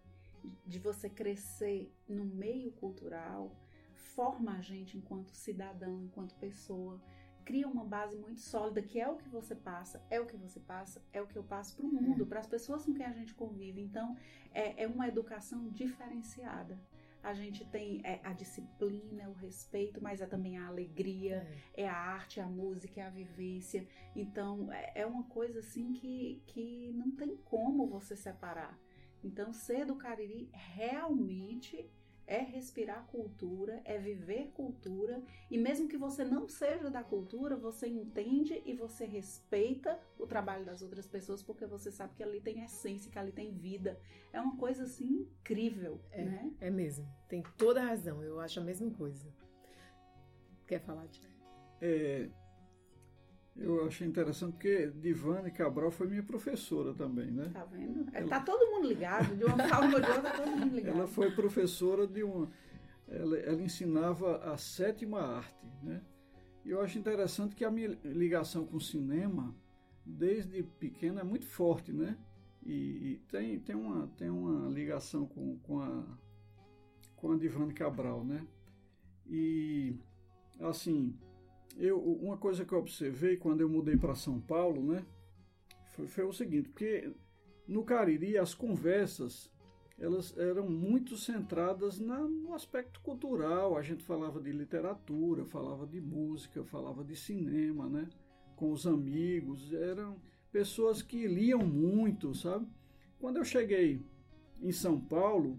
de 0.67 0.79
você 0.79 1.09
crescer 1.09 1.93
no 2.09 2.25
meio 2.25 2.73
cultural 2.73 3.55
forma 3.93 4.53
a 4.57 4.61
gente 4.61 4.97
enquanto 4.97 5.35
cidadão, 5.35 6.03
enquanto 6.03 6.35
pessoa. 6.37 7.01
Cria 7.45 7.69
uma 7.69 7.85
base 7.85 8.17
muito 8.17 8.41
sólida, 8.41 8.81
que 8.81 8.99
é 8.99 9.07
o 9.07 9.17
que 9.17 9.29
você 9.29 9.55
passa, 9.55 10.03
é 10.09 10.19
o 10.19 10.25
que 10.25 10.37
você 10.37 10.59
passa, 10.61 11.03
é 11.13 11.21
o 11.21 11.27
que 11.27 11.37
eu 11.37 11.45
passo 11.45 11.77
para 11.77 11.85
o 11.85 11.93
mundo, 11.93 12.25
para 12.25 12.41
as 12.41 12.47
pessoas 12.47 12.87
com 12.87 12.95
quem 12.95 13.05
a 13.05 13.13
gente 13.13 13.35
convive. 13.35 13.83
Então, 13.83 14.17
é, 14.53 14.85
é 14.85 14.87
uma 14.87 15.07
educação 15.09 15.69
diferenciada. 15.69 16.79
A 17.25 17.33
gente 17.33 17.65
tem 17.65 18.03
é, 18.05 18.21
a 18.23 18.35
disciplina, 18.35 19.23
é 19.23 19.29
o 19.29 19.33
respeito, 19.33 20.01
mas 20.03 20.21
é 20.21 20.27
também 20.27 20.59
a 20.59 20.67
alegria, 20.69 21.37
É. 21.75 21.85
é 21.85 21.89
a 21.89 21.97
arte, 21.97 22.39
a 22.39 22.47
música, 22.47 23.01
é 23.01 23.05
a 23.05 23.11
vivência. 23.11 23.89
Então, 24.15 24.71
é, 24.71 24.93
é 24.95 25.07
uma 25.07 25.25
coisa 25.25 25.61
assim 25.61 25.95
que, 25.95 26.43
que 26.47 26.93
não 26.93 27.11
tem 27.11 27.35
como 27.39 27.87
você 27.89 28.15
separar. 28.15 28.79
Então, 29.23 29.55
ser 29.55 29.87
do 29.87 29.97
Cariri 29.97 30.51
realmente 30.53 31.91
é 32.27 32.39
respirar 32.39 33.07
cultura, 33.07 33.81
é 33.85 33.99
viver 33.99 34.51
cultura, 34.55 35.23
e 35.51 35.59
mesmo 35.59 35.89
que 35.89 35.97
você 35.97 36.25
não 36.25 36.49
seja 36.49 36.91
da 36.91 37.03
cultura, 37.03 37.57
você 37.57 37.87
entende 37.87 38.63
e 38.65 38.73
você 38.75 39.05
respeita 39.05 39.99
o 40.19 40.27
trabalho 40.27 40.65
das 40.65 40.83
outras 40.83 41.07
pessoas, 41.07 41.43
porque 41.43 41.67
você 41.67 41.91
sabe 41.91 42.15
que 42.15 42.23
ali 42.23 42.41
tem 42.41 42.63
essência, 42.65 43.11
que 43.11 43.19
ali 43.19 43.33
tem 43.33 43.53
vida. 43.53 43.99
É 44.33 44.41
uma 44.41 44.57
coisa 44.57 44.85
assim 44.85 45.05
incrível, 45.07 46.01
É. 46.11 46.25
né? 46.25 46.53
É 46.61 46.71
mesmo. 46.71 47.07
Tem 47.29 47.43
toda 47.57 47.83
a 47.83 47.87
razão. 47.87 48.23
Eu 48.23 48.41
acho 48.41 48.59
a 48.61 48.65
mesma 48.65 48.91
coisa. 48.91 49.29
Quer 50.67 50.81
falar, 50.81 51.07
Tia? 51.09 51.29
É, 51.81 52.31
eu 53.57 53.87
achei 53.87 54.07
interessante 54.07 54.53
porque 54.53 54.89
Divane 54.89 55.51
Cabral 55.51 55.91
foi 55.91 56.09
minha 56.09 56.23
professora 56.23 56.93
também, 56.95 57.31
né? 57.31 57.51
Tá 57.53 57.65
vendo? 57.65 58.09
É, 58.13 58.19
Ela- 58.21 58.29
Tá 58.29 58.41
todo 58.41 58.71
mundo 58.71 58.89
ligado, 58.89 59.37
de 59.37 59.45
uma 59.45 59.57
forma 59.69 59.95
ou 59.95 60.01
de 60.01 60.07
outra, 60.11 60.23
tá 60.23 60.31
todo 60.43 60.51
mundo 60.57 60.75
ligado. 60.75 60.97
Ela 60.99 61.07
foi 61.07 61.31
professora 61.31 62.07
de 62.07 62.23
uma. 62.23 62.51
Ela, 63.07 63.37
ela 63.39 63.63
ensinava 63.63 64.39
a 64.53 64.57
sétima 64.57 65.21
arte, 65.21 65.67
né? 65.83 66.03
E 66.65 66.71
eu 66.71 66.81
acho 66.81 66.99
interessante 66.99 67.55
que 67.55 67.65
a 67.65 67.71
minha 67.71 67.97
ligação 68.05 68.67
com 68.67 68.77
o 68.79 68.81
cinema, 68.81 69.55
desde 70.05 70.63
pequena, 70.63 71.21
é 71.21 71.25
muito 71.25 71.47
forte, 71.47 71.93
né? 71.93 72.17
E, 72.65 72.73
e 72.73 73.23
tem, 73.31 73.61
tem, 73.61 73.77
uma, 73.77 74.09
tem 74.17 74.31
uma 74.31 74.69
ligação 74.71 75.27
com, 75.27 75.59
com, 75.59 75.81
a, 75.81 76.03
com 77.15 77.33
a 77.33 77.37
Divane 77.37 77.75
Cabral, 77.75 78.25
né? 78.25 78.47
E, 79.27 79.97
assim, 80.61 81.15
eu, 81.77 81.99
uma 81.99 82.37
coisa 82.37 82.65
que 82.65 82.73
eu 82.73 82.79
observei 82.79 83.37
quando 83.37 83.61
eu 83.61 83.69
mudei 83.69 83.97
para 83.97 84.15
São 84.15 84.41
Paulo, 84.41 84.83
né? 84.83 85.05
Foi, 85.95 86.07
foi 86.07 86.25
o 86.25 86.33
seguinte, 86.33 86.69
porque 86.69 87.13
no 87.67 87.85
Cariri 87.85 88.37
as 88.37 88.55
conversas 88.55 89.51
elas 89.99 90.37
eram 90.37 90.69
muito 90.69 91.17
centradas 91.17 92.01
na, 92.01 92.19
no 92.19 92.53
aspecto 92.53 93.01
cultural. 93.01 93.77
A 93.77 93.83
gente 93.83 94.03
falava 94.03 94.41
de 94.41 94.51
literatura, 94.51 95.45
falava 95.45 95.87
de 95.87 96.01
música, 96.01 96.65
falava 96.65 97.05
de 97.05 97.15
cinema, 97.15 97.89
né? 97.89 98.09
Com 98.57 98.73
os 98.73 98.87
amigos. 98.87 99.73
Eram 99.73 100.21
pessoas 100.51 101.01
que 101.01 101.27
liam 101.27 101.65
muito, 101.65 102.35
sabe? 102.35 102.67
Quando 103.21 103.37
eu 103.37 103.45
cheguei 103.45 104.05
em 104.61 104.73
São 104.73 105.01
Paulo, 105.01 105.59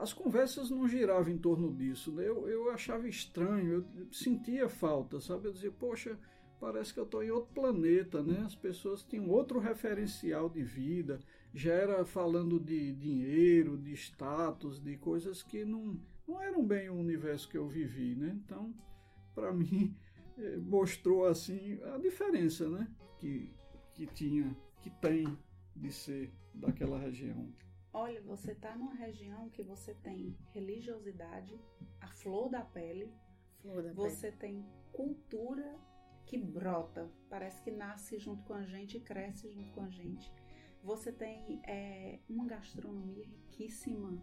as 0.00 0.12
conversas 0.12 0.70
não 0.70 0.88
giravam 0.88 1.32
em 1.32 1.38
torno 1.38 1.74
disso. 1.74 2.12
né? 2.12 2.26
Eu, 2.26 2.48
eu 2.48 2.70
achava 2.70 3.08
estranho, 3.08 3.84
eu 3.94 4.06
sentia 4.10 4.68
falta, 4.68 5.20
sabe? 5.20 5.48
Eu 5.48 5.52
dizia, 5.52 5.70
poxa, 5.70 6.18
parece 6.58 6.92
que 6.92 7.00
eu 7.00 7.04
estou 7.04 7.22
em 7.22 7.30
outro 7.30 7.52
planeta, 7.52 8.22
né? 8.22 8.42
As 8.44 8.54
pessoas 8.54 9.02
tinham 9.02 9.28
outro 9.28 9.58
referencial 9.58 10.48
de 10.48 10.62
vida 10.62 11.20
já 11.52 11.72
era 11.72 12.04
falando 12.04 12.60
de 12.60 12.92
dinheiro, 12.92 13.76
de 13.76 13.92
status, 13.92 14.80
de 14.80 14.96
coisas 14.96 15.42
que 15.42 15.64
não, 15.64 16.00
não 16.26 16.40
eram 16.40 16.64
bem 16.64 16.88
o 16.88 16.94
universo 16.94 17.48
que 17.48 17.58
eu 17.58 17.66
vivi, 17.66 18.14
né? 18.14 18.38
Então, 18.44 18.72
para 19.34 19.52
mim, 19.52 19.94
eh, 20.38 20.56
mostrou 20.58 21.26
assim 21.26 21.78
a 21.94 21.98
diferença, 21.98 22.68
né? 22.68 22.88
Que, 23.18 23.52
que 23.94 24.06
tinha, 24.06 24.56
que 24.80 24.90
tem 24.90 25.36
de 25.74 25.92
ser 25.92 26.30
daquela 26.54 26.98
região. 26.98 27.52
Olha, 27.92 28.22
você 28.22 28.54
tá 28.54 28.76
numa 28.76 28.94
região 28.94 29.50
que 29.50 29.62
você 29.62 29.94
tem 29.94 30.36
religiosidade, 30.52 31.60
a 32.00 32.08
flor 32.08 32.48
da 32.48 32.62
pele, 32.62 33.12
Flor 33.60 33.82
da 33.82 33.92
você 33.92 34.30
tem 34.30 34.64
cultura 34.92 35.76
que 36.24 36.38
brota, 36.38 37.10
parece 37.28 37.60
que 37.62 37.70
nasce 37.72 38.18
junto 38.18 38.44
com 38.44 38.54
a 38.54 38.64
gente 38.64 38.96
e 38.96 39.00
cresce 39.00 39.50
junto 39.50 39.72
com 39.72 39.82
a 39.82 39.90
gente. 39.90 40.32
Você 40.82 41.12
tem 41.12 41.60
é, 41.66 42.20
uma 42.28 42.46
gastronomia 42.46 43.24
riquíssima, 43.26 44.16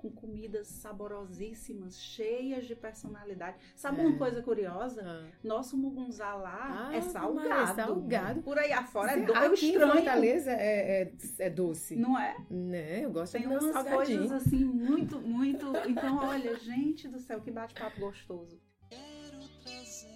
com 0.00 0.10
comidas 0.10 0.66
saborosíssimas, 0.68 2.00
cheias 2.00 2.66
de 2.66 2.74
personalidade. 2.74 3.56
Sabe 3.76 4.00
É. 4.00 4.06
uma 4.06 4.16
coisa 4.18 4.42
curiosa? 4.42 5.02
Ah. 5.04 5.28
Nosso 5.44 5.76
mugunzá 5.76 6.34
lá 6.34 6.88
Ah, 6.88 6.94
é 6.94 7.00
Maria, 7.00 7.02
salgado. 7.02 7.74
salgado. 7.76 8.42
Por 8.42 8.58
aí 8.58 8.72
afora 8.72 9.12
é 9.12 9.14
Sim, 9.16 9.24
do... 9.26 9.32
é 9.34 9.46
Aqui 9.46 9.66
em 9.66 9.70
estranho. 9.72 9.92
Fortaleza 9.92 10.50
é, 10.52 11.02
é, 11.02 11.12
é 11.38 11.50
doce. 11.50 11.96
Não 11.96 12.18
é? 12.18 12.36
Né? 12.50 13.04
Eu 13.04 13.10
gosto 13.12 13.32
Tem 13.32 13.42
de 13.42 13.48
um 13.48 13.50
umas 13.58 13.72
salgadinho. 13.72 14.18
coisas 14.18 14.46
assim 14.46 14.64
muito, 14.64 15.20
muito. 15.20 15.66
Então, 15.88 16.16
olha, 16.18 16.56
gente 16.58 17.06
do 17.08 17.18
céu, 17.18 17.40
que 17.40 17.50
bate-papo 17.50 18.00
gostoso. 18.00 18.58
Quero 18.88 19.40
trazer 19.62 20.08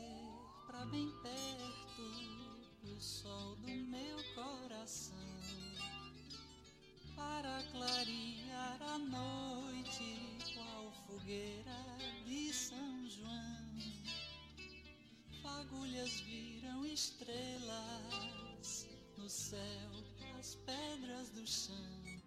pra 0.66 0.84
bem 0.86 1.08
perto 1.22 2.94
o 2.96 3.00
sol 3.00 3.56
do 3.56 3.68
meu 3.68 4.16
coração 4.34 5.14
para 7.16 7.62
clarear 7.72 8.78
a 8.82 8.98
noite 8.98 9.43
fogueira 11.24 11.72
de 12.26 12.52
São 12.52 13.06
João. 13.06 13.32
Fagulhas 15.42 16.20
viram 16.20 16.84
estrelas 16.84 18.88
no 19.16 19.28
céu, 19.28 19.90
as 20.38 20.54
pedras 20.56 21.30
do 21.30 21.46
chão. 21.46 21.74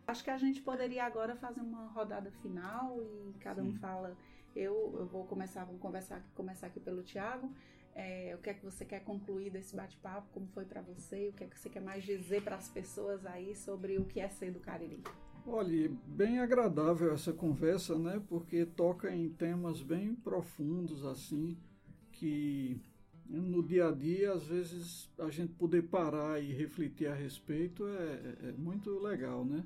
Acho 0.08 0.24
que 0.24 0.32
a 0.32 0.38
gente 0.38 0.62
poderia 0.62 1.06
agora 1.06 1.36
fazer 1.36 1.62
uma 1.62 1.88
rodada 1.90 2.32
final 2.42 2.98
e 3.00 3.34
cada 3.40 3.62
um 3.62 3.72
Sim. 3.72 3.78
fala. 3.78 4.18
Eu, 4.56 4.96
eu 4.98 5.06
vou 5.06 5.26
começar, 5.26 5.64
vamos 5.64 5.82
conversar, 5.82 6.24
começar 6.34 6.66
aqui 6.68 6.80
pelo 6.80 7.04
Tiago. 7.04 7.54
É, 7.94 8.34
o 8.36 8.42
que 8.42 8.50
é 8.50 8.54
que 8.54 8.66
você 8.66 8.84
quer 8.84 9.04
concluir 9.04 9.52
desse 9.52 9.76
bate-papo? 9.76 10.28
Como 10.34 10.48
foi 10.48 10.66
para 10.66 10.82
você? 10.82 11.30
O 11.30 11.34
que 11.34 11.44
é 11.44 11.48
que 11.48 11.60
você 11.60 11.70
quer 11.70 11.82
mais 11.82 12.04
dizer 12.04 12.44
para 12.44 12.56
as 12.56 12.70
pessoas 12.70 13.26
aí 13.28 13.56
sobre 13.56 14.00
o 14.00 14.06
que 14.06 14.20
é 14.20 14.28
ser 14.28 14.52
do 14.52 14.60
Cariri? 14.60 15.04
Olha, 15.50 15.90
bem 16.06 16.40
agradável 16.40 17.14
essa 17.14 17.32
conversa, 17.32 17.98
né? 17.98 18.22
Porque 18.28 18.66
toca 18.66 19.16
em 19.16 19.30
temas 19.30 19.82
bem 19.82 20.14
profundos, 20.14 21.06
assim, 21.06 21.56
que 22.12 22.78
no 23.30 23.64
dia 23.64 23.88
a 23.88 23.92
dia, 23.94 24.34
às 24.34 24.46
vezes, 24.46 25.10
a 25.18 25.30
gente 25.30 25.54
poder 25.54 25.84
parar 25.84 26.44
e 26.44 26.52
refletir 26.52 27.08
a 27.08 27.16
respeito 27.16 27.88
é, 27.88 28.50
é 28.50 28.52
muito 28.58 29.00
legal, 29.00 29.46
né? 29.46 29.64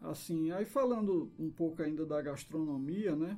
Assim, 0.00 0.52
aí 0.52 0.64
falando 0.64 1.28
um 1.40 1.50
pouco 1.50 1.82
ainda 1.82 2.06
da 2.06 2.22
gastronomia, 2.22 3.16
né? 3.16 3.36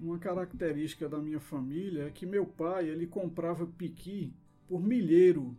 Uma 0.00 0.18
característica 0.18 1.08
da 1.08 1.18
minha 1.18 1.38
família 1.38 2.08
é 2.08 2.10
que 2.10 2.26
meu 2.26 2.44
pai, 2.44 2.88
ele 2.88 3.06
comprava 3.06 3.68
piqui 3.68 4.32
por 4.66 4.82
milheiro. 4.82 5.54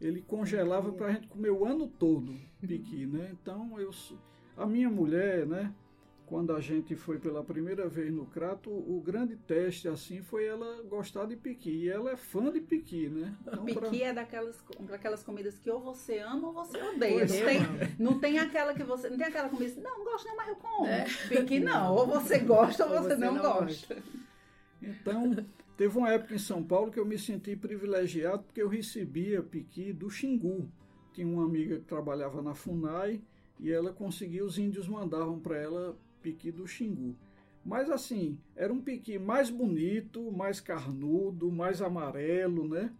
Ele 0.00 0.22
congelava 0.22 0.92
para 0.92 1.06
a 1.06 1.12
gente 1.14 1.26
comer 1.26 1.50
o 1.50 1.64
ano 1.64 1.88
todo 1.88 2.32
piqui, 2.60 3.06
né? 3.06 3.32
Então, 3.32 3.80
eu, 3.80 3.90
a 4.56 4.66
minha 4.66 4.88
mulher, 4.88 5.46
né? 5.46 5.74
quando 6.26 6.54
a 6.54 6.60
gente 6.60 6.96
foi 6.96 7.18
pela 7.18 7.44
primeira 7.44 7.88
vez 7.88 8.12
no 8.12 8.26
Crato, 8.26 8.70
o 8.70 9.00
grande 9.04 9.36
teste 9.36 9.88
assim 9.88 10.22
foi 10.22 10.46
ela 10.46 10.82
gostar 10.82 11.26
de 11.26 11.36
piqui. 11.36 11.70
E 11.70 11.88
ela 11.88 12.10
é 12.10 12.16
fã 12.16 12.50
de 12.50 12.60
piqui, 12.60 13.08
né? 13.08 13.36
Então, 13.42 13.64
piqui 13.64 13.80
pra... 13.80 13.96
é 13.98 14.12
daquelas, 14.12 14.64
daquelas 14.80 15.22
comidas 15.22 15.58
que 15.58 15.70
ou 15.70 15.80
você 15.80 16.18
ama 16.18 16.48
ou 16.48 16.54
você 16.54 16.80
odeia. 16.82 17.20
Não 17.20 17.26
tem, 17.26 17.96
não 17.98 18.18
tem 18.18 18.38
aquela 18.38 18.74
que 18.74 18.82
você. 18.82 19.10
Não 19.10 19.18
tem 19.18 19.26
aquela 19.26 19.48
comida 19.48 19.70
assim, 19.70 19.80
não, 19.80 19.98
não 19.98 20.04
gosto 20.04 20.26
não, 20.26 20.36
mas 20.36 20.48
eu 20.48 20.56
como. 20.56 20.86
É. 20.86 21.04
Piqui 21.28 21.60
não. 21.60 21.94
Ou 21.94 22.06
você 22.06 22.38
gosta 22.40 22.86
ou, 22.86 22.92
ou 22.92 23.02
você, 23.02 23.08
você, 23.10 23.24
não, 23.24 23.34
não 23.34 23.42
gosta. 23.42 23.94
gosta. 23.94 24.02
Então, 24.82 25.46
teve 25.76 25.96
uma 25.96 26.10
época 26.10 26.34
em 26.34 26.38
São 26.38 26.62
Paulo 26.62 26.90
que 26.90 26.98
eu 26.98 27.06
me 27.06 27.18
senti 27.18 27.54
privilegiado 27.54 28.44
porque 28.44 28.62
eu 28.62 28.68
recebia 28.68 29.42
piqui 29.42 29.92
do 29.92 30.10
Xingu. 30.10 30.70
Tinha 31.12 31.26
uma 31.26 31.44
amiga 31.44 31.76
que 31.76 31.84
trabalhava 31.84 32.42
na 32.42 32.54
FUNAI 32.54 33.22
e 33.58 33.70
ela 33.70 33.92
conseguia, 33.92 34.44
os 34.44 34.58
índios 34.58 34.88
mandavam 34.88 35.38
para 35.38 35.56
ela 35.56 35.96
piqui 36.22 36.50
do 36.50 36.66
Xingu. 36.66 37.14
Mas 37.64 37.90
assim, 37.90 38.38
era 38.54 38.72
um 38.72 38.80
piqui 38.80 39.18
mais 39.18 39.48
bonito, 39.48 40.30
mais 40.30 40.60
carnudo, 40.60 41.50
mais 41.50 41.80
amarelo, 41.80 42.68
né? 42.68 42.92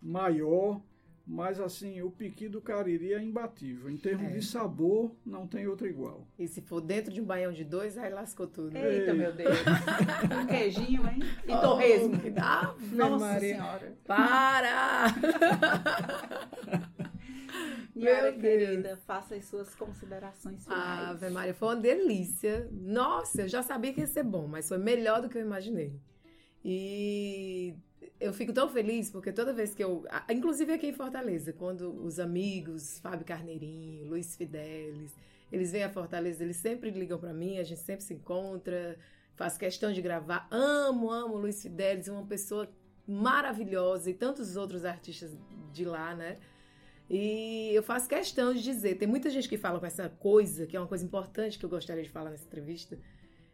Maior. 0.00 0.80
Mas 1.26 1.58
assim, 1.58 2.02
o 2.02 2.10
piqui 2.10 2.48
do 2.48 2.60
Cariri 2.60 3.14
é 3.14 3.22
imbatível. 3.22 3.90
Em 3.90 3.96
termos 3.96 4.30
é. 4.30 4.34
de 4.34 4.44
sabor, 4.44 5.10
não 5.24 5.46
tem 5.46 5.66
outro 5.66 5.86
igual. 5.86 6.28
E 6.38 6.46
se 6.46 6.60
for 6.60 6.82
dentro 6.82 7.10
de 7.12 7.20
um 7.20 7.24
baião 7.24 7.50
de 7.50 7.64
dois, 7.64 7.96
aí 7.96 8.12
lascou 8.12 8.46
tudo. 8.46 8.76
Eita, 8.76 9.10
Ei. 9.10 9.16
meu 9.16 9.32
Deus. 9.32 9.58
um 10.42 10.46
queijinho, 10.46 11.08
hein? 11.08 11.20
E 11.48 11.52
oh, 11.52 11.60
torresmo. 11.60 12.20
Nossa 12.92 13.18
Maria. 13.18 13.54
Senhora. 13.54 13.96
Para! 14.04 15.06
Yara, 17.96 18.32
querida, 18.32 18.96
faça 19.06 19.36
as 19.36 19.44
suas 19.44 19.74
considerações 19.74 20.64
finais. 20.64 21.10
Ave 21.10 21.30
Maria, 21.30 21.54
foi 21.54 21.68
uma 21.68 21.76
delícia. 21.76 22.68
Nossa, 22.72 23.42
eu 23.42 23.48
já 23.48 23.62
sabia 23.62 23.92
que 23.92 24.00
ia 24.00 24.06
ser 24.06 24.24
bom, 24.24 24.48
mas 24.48 24.68
foi 24.68 24.78
melhor 24.78 25.22
do 25.22 25.28
que 25.28 25.38
eu 25.38 25.42
imaginei. 25.42 25.94
E 26.64 27.74
eu 28.18 28.32
fico 28.32 28.52
tão 28.52 28.68
feliz 28.68 29.10
porque 29.10 29.32
toda 29.32 29.52
vez 29.52 29.74
que 29.74 29.84
eu. 29.84 30.04
Inclusive 30.28 30.72
aqui 30.72 30.88
em 30.88 30.92
Fortaleza, 30.92 31.52
quando 31.52 32.04
os 32.04 32.18
amigos, 32.18 32.98
Fábio 33.00 33.24
Carneirinho, 33.24 34.08
Luiz 34.08 34.34
Fidelis, 34.34 35.12
eles 35.52 35.70
vêm 35.70 35.84
a 35.84 35.90
Fortaleza, 35.90 36.42
eles 36.42 36.56
sempre 36.56 36.90
ligam 36.90 37.18
para 37.18 37.32
mim, 37.32 37.58
a 37.58 37.64
gente 37.64 37.80
sempre 37.80 38.04
se 38.04 38.14
encontra, 38.14 38.98
faço 39.36 39.58
questão 39.58 39.92
de 39.92 40.02
gravar. 40.02 40.48
Amo, 40.50 41.10
amo 41.10 41.36
Luiz 41.36 41.62
Fidelis, 41.62 42.08
uma 42.08 42.26
pessoa 42.26 42.68
maravilhosa 43.06 44.10
e 44.10 44.14
tantos 44.14 44.56
outros 44.56 44.84
artistas 44.84 45.30
de 45.72 45.84
lá, 45.84 46.14
né? 46.14 46.38
E 47.08 47.70
eu 47.74 47.82
faço 47.82 48.08
questão 48.08 48.54
de 48.54 48.62
dizer, 48.62 48.96
tem 48.96 49.06
muita 49.06 49.28
gente 49.28 49.48
que 49.48 49.58
fala 49.58 49.78
com 49.78 49.86
essa 49.86 50.08
coisa, 50.08 50.66
que 50.66 50.76
é 50.76 50.80
uma 50.80 50.88
coisa 50.88 51.04
importante 51.04 51.58
que 51.58 51.64
eu 51.64 51.68
gostaria 51.68 52.02
de 52.02 52.08
falar 52.08 52.30
nessa 52.30 52.46
entrevista. 52.46 52.98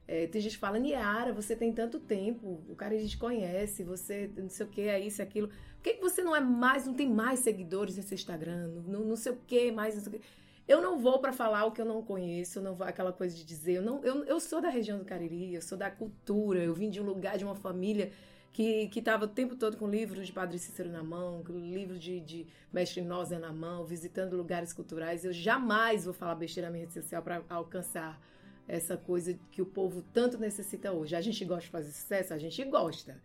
É, 0.07 0.27
tem 0.27 0.41
gente 0.41 0.53
que 0.53 0.59
fala, 0.59 0.79
Niara, 0.79 1.33
você 1.33 1.55
tem 1.55 1.73
tanto 1.73 2.01
tempo, 2.01 2.61
o 2.69 2.75
cara 2.75 2.95
a 2.95 2.99
gente 2.99 3.17
conhece, 3.17 3.85
você 3.85 4.31
não 4.37 4.49
sei 4.49 4.67
o 4.67 4.69
que, 4.69 4.83
é 4.83 4.99
isso, 4.99 5.21
é 5.21 5.25
aquilo. 5.25 5.49
Por 5.49 5.83
que, 5.85 5.95
que 5.95 6.01
você 6.01 6.23
não 6.23 6.35
é 6.35 6.41
mais, 6.41 6.87
não 6.87 6.95
tem 6.95 7.09
mais 7.09 7.41
seguidores 7.41 7.97
nesse 7.97 8.15
Instagram? 8.15 8.69
Não, 8.87 9.01
não 9.01 9.17
sei 9.17 9.33
o 9.33 9.39
que, 9.47 9.71
mais 9.71 9.95
não 9.95 10.03
sei 10.03 10.13
o 10.13 10.19
que. 10.19 10.27
Eu 10.67 10.81
não 10.81 10.99
vou 10.99 11.19
para 11.19 11.33
falar 11.33 11.65
o 11.65 11.73
que 11.73 11.81
eu 11.81 11.85
não 11.85 12.03
conheço, 12.03 12.59
eu 12.59 12.63
não 12.63 12.75
vou 12.75 12.87
aquela 12.87 13.13
coisa 13.13 13.37
de 13.37 13.45
dizer, 13.45 13.75
eu, 13.75 13.83
não, 13.83 14.05
eu, 14.05 14.25
eu 14.25 14.39
sou 14.39 14.61
da 14.61 14.69
região 14.69 14.99
do 14.99 15.05
Cariri, 15.05 15.55
eu 15.55 15.63
sou 15.63 15.77
da 15.77 15.91
cultura, 15.91 16.61
eu 16.61 16.75
vim 16.75 16.91
de 16.91 17.01
um 17.01 17.05
lugar, 17.05 17.37
de 17.37 17.45
uma 17.45 17.57
família 17.57 18.13
que 18.53 18.91
estava 18.97 19.25
o 19.25 19.29
tempo 19.29 19.55
todo 19.55 19.77
com 19.77 19.89
livros 19.89 20.27
de 20.27 20.33
Padre 20.33 20.59
Cícero 20.59 20.91
na 20.91 21.03
mão, 21.03 21.43
livro 21.49 21.99
de, 21.99 22.21
de 22.21 22.47
Mestre 22.73 23.01
Noza 23.01 23.39
na 23.39 23.53
mão, 23.53 23.85
visitando 23.85 24.37
lugares 24.37 24.73
culturais. 24.73 25.25
Eu 25.25 25.33
jamais 25.33 26.05
vou 26.05 26.13
falar 26.13 26.35
besteira 26.35 26.69
na 26.69 26.73
minha 26.73 26.85
rede 26.85 26.95
social 26.95 27.23
para 27.23 27.43
alcançar 27.49 28.21
essa 28.67 28.97
coisa 28.97 29.39
que 29.51 29.63
o 29.63 29.67
povo 29.67 30.03
tanto 30.13 30.39
necessita 30.39 30.93
hoje. 30.93 31.15
A 31.15 31.21
gente 31.21 31.45
gosta 31.45 31.65
de 31.65 31.71
fazer 31.71 31.93
sucesso? 31.93 32.35
A 32.35 32.39
gente 32.39 32.65
gosta. 32.65 33.21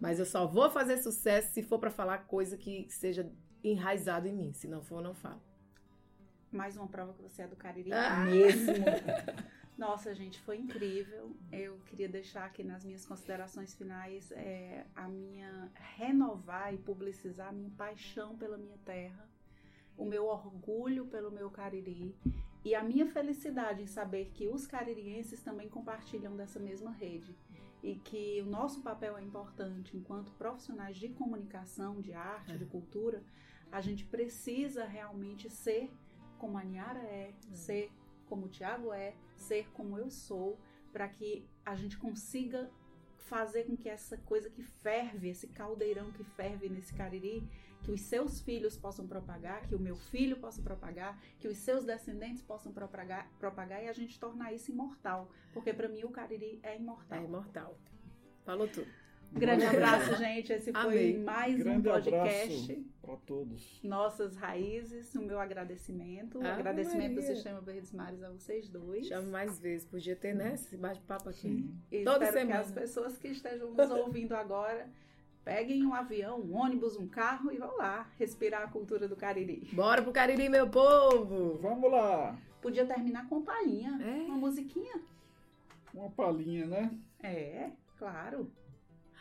Mas 0.00 0.18
eu 0.18 0.26
só 0.26 0.46
vou 0.46 0.70
fazer 0.70 0.98
sucesso 0.98 1.52
se 1.52 1.62
for 1.62 1.78
para 1.78 1.90
falar 1.90 2.18
coisa 2.18 2.56
que 2.56 2.86
seja 2.88 3.30
enraizado 3.62 4.28
em 4.28 4.32
mim. 4.32 4.52
Se 4.52 4.68
não 4.68 4.82
for, 4.82 5.02
não 5.02 5.14
falo. 5.14 5.40
Mais 6.50 6.76
uma 6.76 6.86
prova 6.86 7.12
que 7.12 7.22
você 7.22 7.42
é 7.42 7.46
do 7.46 7.56
Cariri 7.56 7.92
ah. 7.92 8.24
mesmo. 8.24 8.74
Nossa, 9.78 10.12
gente, 10.12 10.40
foi 10.40 10.58
incrível. 10.58 11.36
Eu 11.52 11.78
queria 11.86 12.08
deixar 12.08 12.44
aqui 12.44 12.64
nas 12.64 12.84
minhas 12.84 13.06
considerações 13.06 13.72
finais 13.76 14.32
é, 14.32 14.84
a 14.92 15.08
minha 15.08 15.70
renovar 15.96 16.74
e 16.74 16.78
publicizar 16.78 17.50
a 17.50 17.52
minha 17.52 17.70
paixão 17.70 18.36
pela 18.36 18.58
minha 18.58 18.76
terra, 18.78 19.30
o 19.96 20.04
meu 20.04 20.26
orgulho 20.26 21.06
pelo 21.06 21.30
meu 21.30 21.48
Cariri 21.48 22.12
e 22.64 22.74
a 22.74 22.82
minha 22.82 23.06
felicidade 23.06 23.80
em 23.80 23.86
saber 23.86 24.32
que 24.34 24.48
os 24.48 24.66
caririenses 24.66 25.40
também 25.42 25.68
compartilham 25.68 26.36
dessa 26.36 26.58
mesma 26.58 26.90
rede 26.90 27.36
e 27.80 27.94
que 27.94 28.42
o 28.42 28.46
nosso 28.46 28.82
papel 28.82 29.16
é 29.16 29.22
importante 29.22 29.96
enquanto 29.96 30.32
profissionais 30.32 30.96
de 30.96 31.08
comunicação, 31.10 32.00
de 32.00 32.12
arte, 32.12 32.52
é. 32.52 32.56
de 32.56 32.64
cultura. 32.66 33.22
A 33.70 33.80
gente 33.80 34.04
precisa 34.04 34.84
realmente 34.84 35.48
ser 35.48 35.88
como 36.36 36.58
a 36.58 36.64
Niara 36.64 37.00
é, 37.00 37.32
é. 37.32 37.54
ser 37.54 37.92
como 38.28 38.46
o 38.46 38.48
Tiago 38.48 38.92
é, 38.92 39.14
ser 39.36 39.68
como 39.72 39.98
eu 39.98 40.10
sou, 40.10 40.58
para 40.92 41.08
que 41.08 41.48
a 41.64 41.74
gente 41.74 41.96
consiga 41.98 42.70
fazer 43.16 43.64
com 43.64 43.76
que 43.76 43.88
essa 43.88 44.16
coisa 44.16 44.48
que 44.48 44.62
ferve, 44.62 45.28
esse 45.28 45.48
caldeirão 45.48 46.10
que 46.12 46.24
ferve 46.24 46.68
nesse 46.68 46.94
cariri, 46.94 47.46
que 47.82 47.92
os 47.92 48.00
seus 48.00 48.40
filhos 48.40 48.76
possam 48.76 49.06
propagar, 49.06 49.66
que 49.68 49.74
o 49.74 49.78
meu 49.78 49.96
filho 49.96 50.38
possa 50.38 50.62
propagar, 50.62 51.20
que 51.38 51.46
os 51.46 51.58
seus 51.58 51.84
descendentes 51.84 52.42
possam 52.42 52.72
propagar, 52.72 53.30
propagar 53.38 53.82
e 53.82 53.88
a 53.88 53.92
gente 53.92 54.18
tornar 54.18 54.52
isso 54.52 54.70
imortal, 54.70 55.30
porque 55.52 55.72
para 55.72 55.88
mim 55.88 56.04
o 56.04 56.10
cariri 56.10 56.58
é 56.62 56.76
imortal. 56.76 57.18
É 57.18 57.24
imortal. 57.24 57.78
Falou 58.44 58.66
tudo. 58.66 58.88
Grande 59.32 59.64
abraço, 59.64 60.16
gente. 60.16 60.52
Esse 60.52 60.72
foi 60.72 60.80
Amei. 60.80 61.18
mais 61.18 61.56
Grande 61.56 61.88
um 61.88 61.92
podcast. 61.92 62.86
para 63.02 63.16
todos. 63.16 63.80
Nossas 63.82 64.36
raízes, 64.36 65.14
o 65.14 65.22
meu 65.22 65.38
agradecimento. 65.38 66.40
Ah, 66.42 66.54
agradecimento 66.54 67.14
Maria. 67.14 67.30
do 67.30 67.34
Sistema 67.34 67.60
Verdes 67.60 67.92
Mares 67.92 68.22
a 68.22 68.30
vocês 68.30 68.68
dois. 68.68 69.06
Chamo 69.06 69.30
mais 69.30 69.58
vezes. 69.58 69.86
Podia 69.86 70.16
ter, 70.16 70.34
né? 70.34 70.54
Esse 70.54 70.76
bate-papo 70.76 71.28
aqui. 71.28 71.40
Sim. 71.40 71.74
E 71.90 72.04
Toda 72.04 72.24
espero 72.24 72.46
semana. 72.46 72.62
que 72.62 72.66
as 72.68 72.72
pessoas 72.72 73.18
que 73.18 73.28
estejam 73.28 73.72
nos 73.72 73.90
ouvindo 73.90 74.34
agora 74.34 74.88
peguem 75.44 75.84
um 75.86 75.94
avião, 75.94 76.40
um 76.40 76.54
ônibus, 76.54 76.96
um 76.96 77.08
carro 77.08 77.50
e 77.50 77.56
vão 77.56 77.76
lá 77.76 78.10
respirar 78.18 78.62
a 78.62 78.68
cultura 78.68 79.08
do 79.08 79.16
Cariri. 79.16 79.66
Bora 79.72 80.02
pro 80.02 80.12
Cariri, 80.12 80.48
meu 80.48 80.68
povo! 80.68 81.56
Vamos 81.62 81.90
lá! 81.90 82.38
Podia 82.60 82.84
terminar 82.84 83.26
com 83.28 83.36
uma 83.36 83.44
palhinha, 83.46 83.98
é. 84.02 84.24
uma 84.26 84.36
musiquinha. 84.36 85.00
Uma 85.94 86.10
palhinha, 86.10 86.66
né? 86.66 86.90
É, 87.22 87.70
claro. 87.98 88.52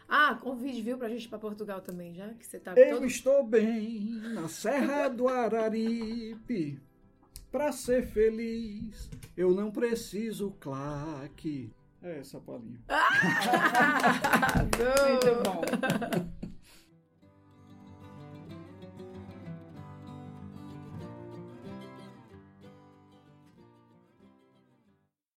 Ah, 0.10 0.36
convide, 0.42 0.82
viu, 0.82 0.98
pra 0.98 1.10
gente 1.10 1.26
ir 1.26 1.28
pra 1.28 1.38
Portugal 1.38 1.82
também, 1.82 2.14
já 2.14 2.30
que 2.34 2.46
você 2.46 2.60
tá 2.60 2.74
Eu 2.78 2.96
todo... 2.96 3.06
estou 3.06 3.44
bem 3.46 4.20
na 4.34 4.48
Serra 4.48 5.10
do 5.10 5.28
Araripe. 5.28 6.80
Pra 7.52 7.72
ser 7.72 8.06
feliz, 8.06 9.10
eu 9.36 9.54
não 9.54 9.72
preciso 9.72 10.56
claque. 10.60 11.72
É 12.02 12.20
essa 12.20 12.40
palinha. 12.40 12.80
Ah, 12.88 13.10
Muito 15.10 15.44
bom. 15.44 16.47